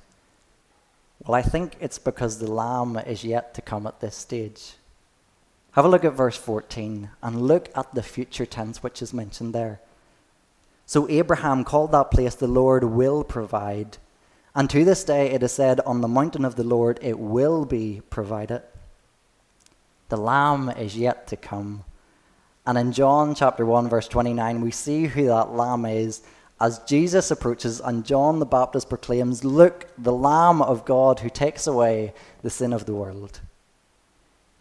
Well, 1.25 1.35
I 1.35 1.41
think 1.41 1.75
it's 1.79 1.99
because 1.99 2.39
the 2.39 2.51
lamb 2.51 2.97
is 2.97 3.23
yet 3.23 3.53
to 3.55 3.61
come 3.61 3.85
at 3.85 3.99
this 3.99 4.15
stage. 4.15 4.73
Have 5.73 5.85
a 5.85 5.89
look 5.89 6.05
at 6.05 6.13
verse 6.13 6.37
14 6.37 7.09
and 7.21 7.41
look 7.41 7.69
at 7.75 7.93
the 7.93 8.03
future 8.03 8.45
tense 8.45 8.81
which 8.81 9.01
is 9.01 9.13
mentioned 9.13 9.53
there. 9.53 9.79
So 10.85 11.07
Abraham 11.09 11.63
called 11.63 11.91
that 11.91 12.11
place 12.11 12.35
the 12.35 12.47
Lord 12.47 12.83
will 12.83 13.23
provide. 13.23 13.97
And 14.55 14.69
to 14.69 14.83
this 14.83 15.03
day 15.03 15.29
it 15.29 15.43
is 15.43 15.51
said, 15.51 15.79
On 15.81 16.01
the 16.01 16.07
mountain 16.07 16.45
of 16.45 16.55
the 16.55 16.63
Lord 16.63 16.99
it 17.01 17.19
will 17.19 17.65
be 17.65 18.01
provided. 18.09 18.63
The 20.09 20.17
Lamb 20.17 20.69
is 20.69 20.97
yet 20.97 21.27
to 21.27 21.37
come. 21.37 21.83
And 22.69 22.77
in 22.77 22.91
John 22.91 23.33
chapter 23.33 23.65
1, 23.65 23.89
verse 23.89 24.07
29, 24.07 24.61
we 24.61 24.69
see 24.69 25.07
who 25.07 25.25
that 25.25 25.53
Lamb 25.53 25.87
is 25.87 26.21
as 26.61 26.77
Jesus 26.77 27.31
approaches 27.31 27.79
and 27.79 28.05
John 28.05 28.37
the 28.37 28.45
Baptist 28.45 28.89
proclaims, 28.89 29.43
Look, 29.43 29.87
the 29.97 30.13
Lamb 30.13 30.61
of 30.61 30.85
God 30.85 31.21
who 31.21 31.31
takes 31.31 31.65
away 31.65 32.13
the 32.43 32.51
sin 32.51 32.71
of 32.71 32.85
the 32.85 32.93
world. 32.93 33.39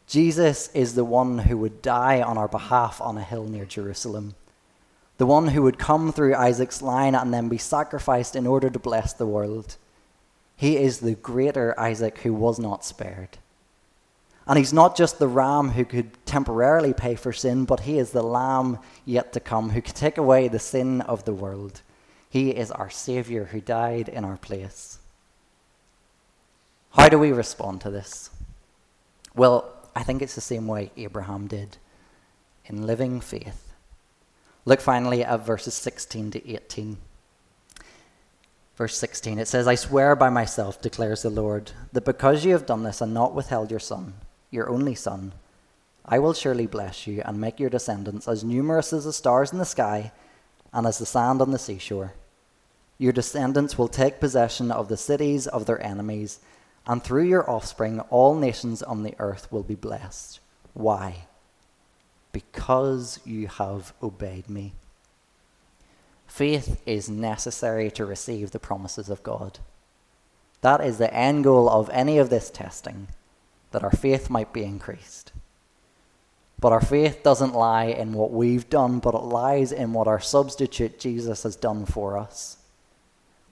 Jesus 0.06 0.70
is 0.72 0.94
the 0.94 1.04
one 1.04 1.36
who 1.36 1.58
would 1.58 1.82
die 1.82 2.22
on 2.22 2.38
our 2.38 2.48
behalf 2.48 2.98
on 3.02 3.18
a 3.18 3.22
hill 3.22 3.44
near 3.44 3.66
Jerusalem. 3.66 4.36
The 5.18 5.26
one 5.26 5.48
who 5.48 5.60
would 5.60 5.78
come 5.78 6.10
through 6.10 6.34
Isaac's 6.34 6.80
line 6.80 7.14
and 7.14 7.34
then 7.34 7.50
be 7.50 7.58
sacrificed 7.58 8.34
in 8.34 8.46
order 8.46 8.70
to 8.70 8.78
bless 8.78 9.12
the 9.12 9.26
world. 9.26 9.76
He 10.56 10.78
is 10.78 11.00
the 11.00 11.14
greater 11.14 11.78
Isaac 11.78 12.20
who 12.20 12.32
was 12.32 12.58
not 12.58 12.86
spared. 12.86 13.36
And 14.48 14.56
he's 14.56 14.72
not 14.72 14.96
just 14.96 15.18
the 15.18 15.28
ram 15.28 15.70
who 15.70 15.84
could 15.84 16.10
temporarily 16.24 16.94
pay 16.94 17.14
for 17.14 17.34
sin, 17.34 17.66
but 17.66 17.80
he 17.80 17.98
is 17.98 18.12
the 18.12 18.22
lamb 18.22 18.78
yet 19.04 19.34
to 19.34 19.40
come 19.40 19.70
who 19.70 19.82
could 19.82 19.94
take 19.94 20.16
away 20.16 20.48
the 20.48 20.58
sin 20.58 21.02
of 21.02 21.24
the 21.24 21.34
world. 21.34 21.82
He 22.30 22.50
is 22.50 22.70
our 22.70 22.88
Savior 22.88 23.44
who 23.44 23.60
died 23.60 24.08
in 24.08 24.24
our 24.24 24.38
place. 24.38 24.98
How 26.92 27.10
do 27.10 27.18
we 27.18 27.30
respond 27.30 27.82
to 27.82 27.90
this? 27.90 28.30
Well, 29.34 29.70
I 29.94 30.02
think 30.02 30.22
it's 30.22 30.34
the 30.34 30.40
same 30.40 30.66
way 30.66 30.92
Abraham 30.96 31.46
did 31.46 31.76
in 32.64 32.86
living 32.86 33.20
faith. 33.20 33.72
Look 34.64 34.80
finally 34.80 35.22
at 35.22 35.44
verses 35.44 35.74
16 35.74 36.30
to 36.32 36.50
18. 36.50 36.98
Verse 38.76 38.96
16, 38.96 39.38
it 39.38 39.48
says, 39.48 39.66
I 39.66 39.74
swear 39.74 40.14
by 40.14 40.30
myself, 40.30 40.80
declares 40.80 41.22
the 41.22 41.30
Lord, 41.30 41.72
that 41.92 42.04
because 42.04 42.44
you 42.44 42.52
have 42.52 42.64
done 42.64 42.84
this 42.84 43.00
and 43.00 43.12
not 43.12 43.34
withheld 43.34 43.70
your 43.70 43.80
son, 43.80 44.14
your 44.50 44.68
only 44.68 44.94
son, 44.94 45.32
I 46.04 46.18
will 46.18 46.32
surely 46.32 46.66
bless 46.66 47.06
you 47.06 47.22
and 47.24 47.40
make 47.40 47.60
your 47.60 47.70
descendants 47.70 48.26
as 48.26 48.44
numerous 48.44 48.92
as 48.92 49.04
the 49.04 49.12
stars 49.12 49.52
in 49.52 49.58
the 49.58 49.64
sky 49.64 50.12
and 50.72 50.86
as 50.86 50.98
the 50.98 51.06
sand 51.06 51.42
on 51.42 51.50
the 51.50 51.58
seashore. 51.58 52.14
Your 52.96 53.12
descendants 53.12 53.76
will 53.76 53.88
take 53.88 54.20
possession 54.20 54.72
of 54.72 54.88
the 54.88 54.96
cities 54.96 55.46
of 55.46 55.66
their 55.66 55.80
enemies 55.84 56.40
and 56.88 57.04
through 57.04 57.24
your 57.24 57.48
offspring, 57.48 58.00
all 58.08 58.34
nations 58.34 58.82
on 58.82 59.02
the 59.02 59.14
earth 59.18 59.52
will 59.52 59.62
be 59.62 59.74
blessed. 59.74 60.40
Why? 60.72 61.26
Because 62.32 63.20
you 63.26 63.46
have 63.48 63.92
obeyed 64.02 64.48
me. 64.48 64.72
Faith 66.26 66.80
is 66.86 67.10
necessary 67.10 67.90
to 67.90 68.06
receive 68.06 68.50
the 68.50 68.58
promises 68.58 69.10
of 69.10 69.22
God. 69.22 69.58
That 70.62 70.80
is 70.80 70.96
the 70.96 71.12
end 71.12 71.44
goal 71.44 71.68
of 71.68 71.90
any 71.90 72.16
of 72.16 72.30
this 72.30 72.48
testing, 72.48 73.08
that 73.70 73.84
our 73.84 73.90
faith 73.90 74.30
might 74.30 74.52
be 74.52 74.64
increased. 74.64 75.32
But 76.60 76.72
our 76.72 76.80
faith 76.80 77.22
doesn't 77.22 77.54
lie 77.54 77.84
in 77.84 78.12
what 78.12 78.32
we've 78.32 78.68
done, 78.68 78.98
but 78.98 79.14
it 79.14 79.22
lies 79.22 79.70
in 79.70 79.92
what 79.92 80.08
our 80.08 80.18
substitute 80.18 80.98
Jesus 80.98 81.44
has 81.44 81.54
done 81.54 81.86
for 81.86 82.18
us. 82.18 82.56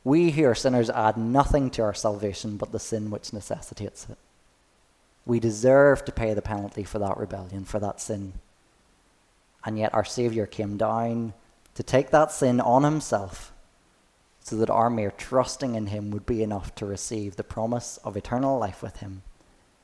We 0.03 0.31
who 0.33 0.45
are 0.45 0.55
sinners 0.55 0.91
add 0.91 1.17
nothing 1.17 1.71
to 1.71 1.83
our 1.83 1.95
salvation 1.95 2.57
but 2.57 2.73
the 2.73 2.81
sin 2.81 3.11
which 3.11 3.33
necessitates 3.33 4.07
it. 4.11 4.19
We 5.25 5.41
deserve 5.41 6.05
to 6.05 6.13
pay 6.13 6.35
the 6.35 6.43
penalty 6.43 6.85
for 6.85 6.99
that 6.99 7.17
rebellion, 7.17 7.65
for 7.65 7.81
that 7.81 8.01
sin. 8.01 8.35
And 9.65 9.79
yet 9.79 9.95
our 9.95 10.05
Saviour 10.05 10.47
came 10.47 10.77
down 10.77 11.35
to 11.75 11.83
take 11.83 12.11
that 12.11 12.31
sin 12.31 12.61
on 12.61 12.85
himself 12.85 13.53
so 14.41 14.57
that 14.57 14.71
our 14.71 14.89
mere 14.89 15.11
trusting 15.11 15.75
in 15.75 15.89
him 15.89 16.13
would 16.13 16.25
be 16.25 16.43
enough 16.43 16.73
to 16.77 16.87
receive 16.87 17.35
the 17.35 17.43
promise 17.45 17.99
of 18.05 18.17
eternal 18.17 18.59
life 18.59 18.83
with 18.83 18.99
him 18.99 19.23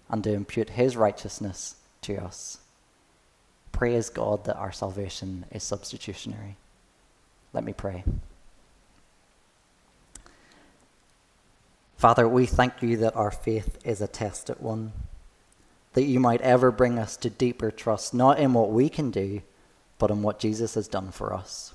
and 0.09 0.23
to 0.25 0.33
impute 0.33 0.71
his 0.71 0.97
righteousness 0.97 1.77
to 2.03 2.17
us. 2.17 2.59
Praise 3.73 4.11
God 4.11 4.45
that 4.45 4.57
our 4.57 4.73
salvation 4.73 5.47
is 5.51 5.63
substitutionary. 5.63 6.57
Let 7.53 7.65
me 7.65 7.73
pray. 7.73 8.05
Father, 11.97 12.27
we 12.27 12.47
thank 12.47 12.83
you 12.83 12.97
that 12.99 13.15
our 13.15 13.31
faith 13.31 13.79
is 13.85 14.01
a 14.01 14.09
tested 14.09 14.61
one, 14.61 14.93
that 15.93 16.03
you 16.03 16.19
might 16.19 16.41
ever 16.41 16.71
bring 16.71 16.99
us 16.99 17.17
to 17.19 17.31
deeper 17.31 17.71
trust, 17.71 18.13
not 18.13 18.39
in 18.39 18.53
what 18.55 18.71
we 18.71 18.89
can 18.89 19.11
do, 19.11 19.41
but 19.99 20.11
in 20.11 20.23
what 20.23 20.41
Jesus 20.41 20.75
has 20.75 20.89
done 20.89 21.13
for 21.13 21.33
us. 21.33 21.75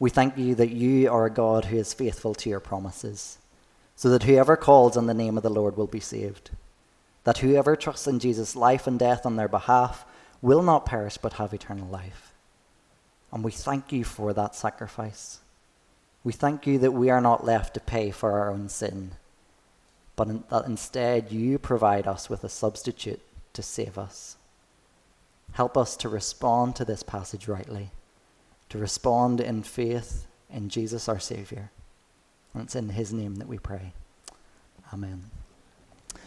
We 0.00 0.10
thank 0.10 0.36
you 0.36 0.56
that 0.56 0.70
you 0.70 1.08
are 1.08 1.26
a 1.26 1.30
God 1.30 1.66
who 1.66 1.76
is 1.76 1.94
faithful 1.94 2.34
to 2.34 2.50
your 2.50 2.58
promises, 2.58 3.38
so 3.94 4.08
that 4.10 4.24
whoever 4.24 4.56
calls 4.56 4.96
on 4.96 5.06
the 5.06 5.14
name 5.14 5.36
of 5.36 5.44
the 5.44 5.48
Lord 5.48 5.76
will 5.76 5.86
be 5.86 6.00
saved, 6.00 6.50
that 7.24 7.38
whoever 7.38 7.76
trusts 7.76 8.06
in 8.06 8.18
Jesus' 8.18 8.56
life 8.56 8.86
and 8.86 8.98
death 8.98 9.24
on 9.24 9.36
their 9.36 9.48
behalf 9.48 10.04
will 10.40 10.62
not 10.62 10.86
perish 10.86 11.18
but 11.18 11.34
have 11.34 11.54
eternal 11.54 11.86
life. 11.86 12.32
And 13.32 13.42
we 13.44 13.52
thank 13.52 13.92
you 13.92 14.04
for 14.04 14.32
that 14.32 14.54
sacrifice. 14.54 15.40
We 16.24 16.32
thank 16.32 16.66
you 16.66 16.78
that 16.78 16.92
we 16.92 17.10
are 17.10 17.20
not 17.20 17.44
left 17.44 17.74
to 17.74 17.80
pay 17.80 18.10
for 18.10 18.32
our 18.32 18.50
own 18.50 18.68
sin, 18.68 19.12
but 20.14 20.28
in, 20.28 20.44
that 20.50 20.66
instead 20.66 21.32
you 21.32 21.58
provide 21.58 22.06
us 22.06 22.28
with 22.28 22.44
a 22.44 22.48
substitute 22.48 23.20
to 23.54 23.62
save 23.62 23.98
us. 23.98 24.36
Help 25.52 25.76
us 25.76 25.96
to 25.96 26.08
respond 26.08 26.76
to 26.76 26.84
this 26.84 27.02
passage 27.02 27.48
rightly, 27.48 27.90
to 28.68 28.78
respond 28.78 29.40
in 29.40 29.62
faith 29.62 30.26
in 30.50 30.68
Jesus 30.68 31.08
our 31.08 31.20
Saviour. 31.20 31.70
And 32.54 32.62
it's 32.62 32.76
in 32.76 32.90
his 32.90 33.12
name 33.12 33.36
that 33.36 33.48
we 33.48 33.58
pray. 33.58 33.92
Amen. 34.92 35.41